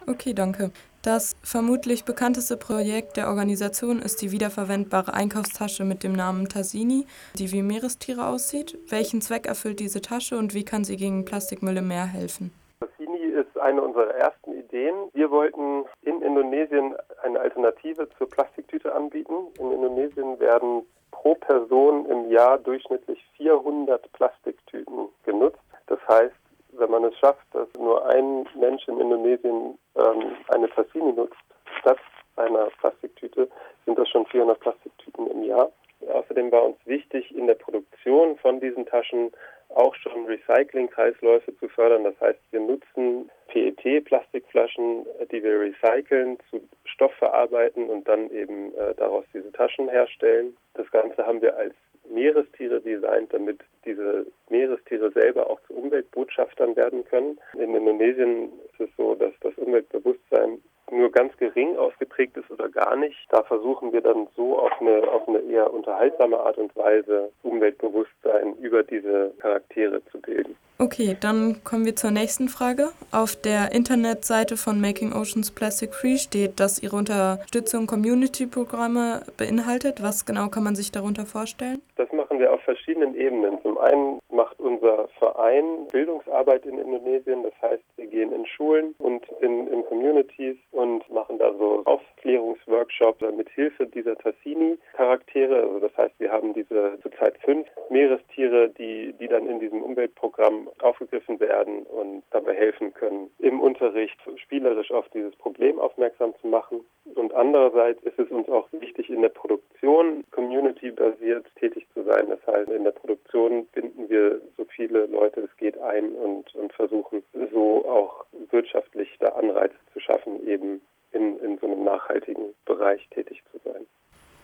[0.10, 0.72] Okay, danke.
[1.04, 7.06] Das vermutlich bekannteste Projekt der Organisation ist die wiederverwendbare Einkaufstasche mit dem Namen Tassini,
[7.36, 8.76] die wie Meerestiere aussieht.
[8.90, 12.52] Welchen Zweck erfüllt diese Tasche und wie kann sie gegen Plastikmüll im Meer helfen?
[12.80, 14.96] Tassini ist eine unserer ersten Ideen.
[15.14, 19.36] Wir wollten in Indonesien eine Alternative zur Plastiktüte anbieten.
[19.60, 20.82] In Indonesien werden
[21.12, 25.60] pro Person im Jahr durchschnittlich 400 Plastiktüten genutzt.
[25.86, 26.34] Das heißt,
[26.80, 31.36] wenn man es schafft, dass nur ein Mensch in Indonesien ähm, eine Tassini nutzt,
[31.80, 32.00] statt
[32.36, 33.50] einer Plastiktüte,
[33.86, 35.72] sind das schon 400 Plastiktüten im Jahr.
[36.08, 39.32] Außerdem war uns wichtig, in der Produktion von diesen Taschen
[39.70, 42.04] auch schon Recycling-Kreisläufe zu fördern.
[42.04, 48.96] Das heißt, wir nutzen PET-Plastikflaschen, die wir recyceln, zu Stoff verarbeiten und dann eben äh,
[48.96, 50.56] daraus diese Taschen herstellen.
[50.74, 51.76] Das Ganze haben wir als
[52.10, 57.40] Meerestiere designt, damit diese Meerestiere selber auch zu Umweltbotschaftern werden können.
[57.54, 62.96] In Indonesien ist es so, dass das Umweltbewusstsein nur ganz gering ausgeprägt ist oder gar
[62.96, 63.18] nicht.
[63.30, 68.56] Da versuchen wir dann so auf eine, auf eine eher unterhaltsame Art und Weise Umweltbewusstsein
[68.56, 70.56] über diese Charaktere zu bilden.
[70.82, 72.92] Okay, dann kommen wir zur nächsten Frage.
[73.12, 80.02] Auf der Internetseite von Making Oceans Plastic Free steht, dass Ihre Unterstützung Community-Programme beinhaltet.
[80.02, 81.82] Was genau kann man sich darunter vorstellen?
[81.98, 83.62] Das machen wir auf verschiedenen Ebenen.
[83.62, 87.44] Zum einen macht unser Verein Bildungsarbeit in Indonesien.
[87.44, 93.20] Das heißt, wir gehen in Schulen und in, in Communities und machen da so Aufklärungsworkshops
[93.36, 95.62] mit Hilfe dieser Tassini-Charaktere.
[95.62, 100.69] Also das heißt, wir haben diese zurzeit fünf Meerestiere, die, die dann in diesem Umweltprogramm
[100.82, 106.82] aufgegriffen werden und dabei helfen können, im Unterricht spielerisch auf dieses Problem aufmerksam zu machen.
[107.16, 112.30] Und andererseits ist es uns auch wichtig, in der Produktion community-basiert tätig zu sein.
[112.30, 116.74] Das heißt, in der Produktion binden wir so viele Leute es geht ein und, und
[116.74, 123.08] versuchen so auch wirtschaftlich da Anreize zu schaffen, eben in, in so einem nachhaltigen Bereich
[123.10, 123.86] tätig zu sein.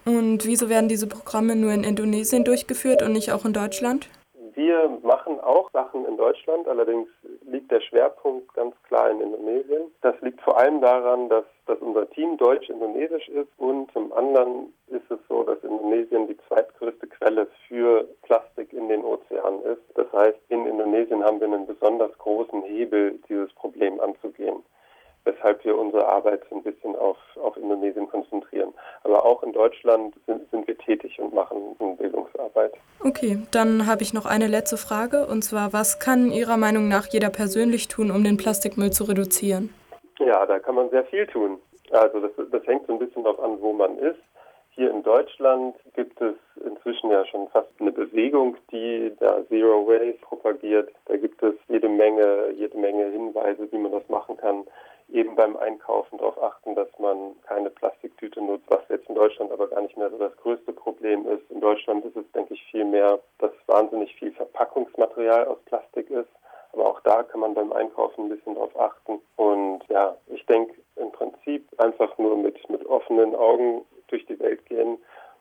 [0.06, 4.08] Und wieso werden diese Programme nur in Indonesien durchgeführt und nicht auch in Deutschland?
[4.54, 7.08] Wir machen auch Sachen in Deutschland, allerdings
[7.46, 9.91] liegt der Schwerpunkt ganz klar in Indonesien.
[10.02, 15.10] Das liegt vor allem daran, dass, dass unser Team deutsch-indonesisch ist und zum anderen ist
[15.10, 19.82] es so, dass Indonesien die zweitgrößte Quelle für Plastik in den Ozeanen ist.
[19.96, 24.64] Das heißt, in Indonesien haben wir einen besonders großen Hebel, dieses Problem anzugehen
[25.26, 28.74] weshalb wir unsere Arbeit ein bisschen auf, auf Indonesien konzentrieren.
[29.06, 32.74] Aber auch in Deutschland sind, sind wir tätig und machen Bildungsarbeit.
[33.03, 37.06] Okay, dann habe ich noch eine letzte Frage und zwar, was kann Ihrer Meinung nach
[37.08, 39.72] jeder persönlich tun, um den Plastikmüll zu reduzieren?
[40.20, 41.60] Ja, da kann man sehr viel tun.
[41.91, 44.20] Also das, das hängt so ein bisschen darauf an, wo man ist.
[44.72, 46.34] Hier in Deutschland gibt es
[46.66, 50.91] inzwischen ja schon fast eine Bewegung, die da Zero Waste propagiert.
[51.06, 54.66] Da gibt es jede Menge, jede Menge Hinweise, wie man das machen kann.
[55.16, 59.68] Eben beim Einkaufen darauf achten, dass man keine Plastiktüte nutzt, was jetzt in Deutschland aber
[59.68, 61.49] gar nicht mehr so das größte Problem ist.
[61.49, 66.30] In Deutschland ist es, denke ich, viel mehr, dass wahnsinnig viel Verpackungsmaterial aus Plastik ist.
[66.74, 69.22] Aber auch da kann man beim Einkaufen ein bisschen drauf achten.
[69.38, 74.66] Und ja, ich denke im Prinzip einfach nur mit, mit offenen Augen durch die Welt
[74.66, 74.97] gehen.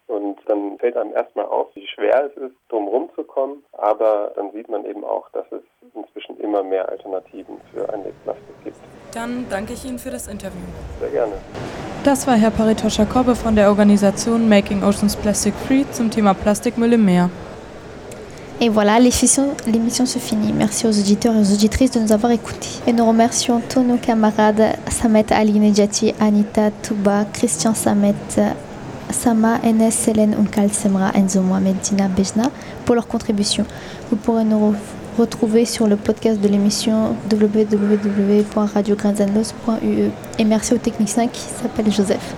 [0.07, 3.65] Und dann fällt einem erstmal auf, wie schwer es ist, drum rumzukommen.
[3.73, 5.63] Aber dann sieht man eben auch, dass es
[5.95, 8.77] inzwischen immer mehr Alternativen für Einwegplastik gibt.
[9.15, 10.59] Dann danke ich Ihnen für das Interview.
[10.99, 11.35] Sehr gerne.
[12.03, 16.95] Das war Herr Paritosh Jacobe von der Organisation Making Oceans Plastic Free zum Thema Plastikmüll
[16.95, 17.31] im Meer.
[18.61, 20.53] Et voilà, l'émission se finit.
[20.53, 22.81] Merci aux auditeurs et aux auditrices de nous avoir écoutés.
[22.89, 28.15] Et nous remercions tous nos camarades Samet Ali Nejati, Anita Touba, Christian Samet,
[29.11, 32.51] Sama, Enes, Selen, Unkal, Semra, Enzo Mohamed, Dina Bejna
[32.85, 33.65] pour leur contribution.
[34.11, 34.94] Vous pourrez nous retrouver
[35.65, 40.11] sur le podcast de l'émission www.radiogrenzenlos.ue.
[40.39, 42.35] Et merci au technicien qui s'appelle Joseph.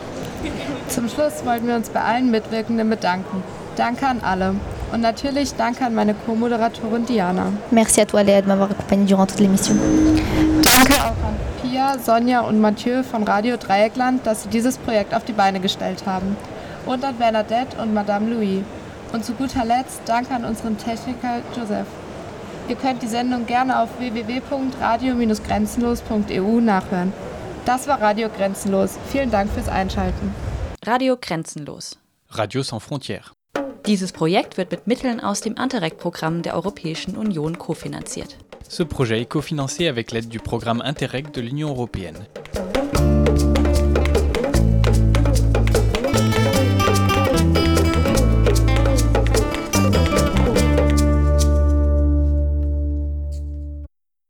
[0.88, 3.42] Zum Schluss wollten wir uns bei allen Mitwirkenden bedanken.
[3.76, 4.54] Danke an alle.
[4.92, 7.46] Und natürlich danke an meine Co-Moderatorin Diana.
[7.70, 9.74] Merci à toi Léa de m'avoir accompagnée durant toute l'émission.
[10.62, 15.24] Danke auch an Pia, Sonja und Mathieu von Radio Dreieckland, dass sie dieses Projekt auf
[15.24, 16.36] die Beine gestellt haben.
[16.86, 18.62] Und an Bernadette und Madame Louis.
[19.12, 21.86] Und zu guter Letzt danke an unseren Techniker Joseph.
[22.68, 27.12] Ihr könnt die Sendung gerne auf www.radio-grenzenlos.eu nachhören.
[27.64, 28.98] Das war Radio Grenzenlos.
[29.08, 30.34] Vielen Dank fürs Einschalten.
[30.84, 31.96] Radio Grenzenlos.
[32.28, 33.30] Radio sans frontières.
[33.86, 38.36] Dieses Projekt wird mit Mitteln aus dem Interreg-Programm der Europäischen Union kofinanziert.
[38.68, 42.26] Ce projet est cofinancé avec l'aide du programme Interreg de l'Union européenne.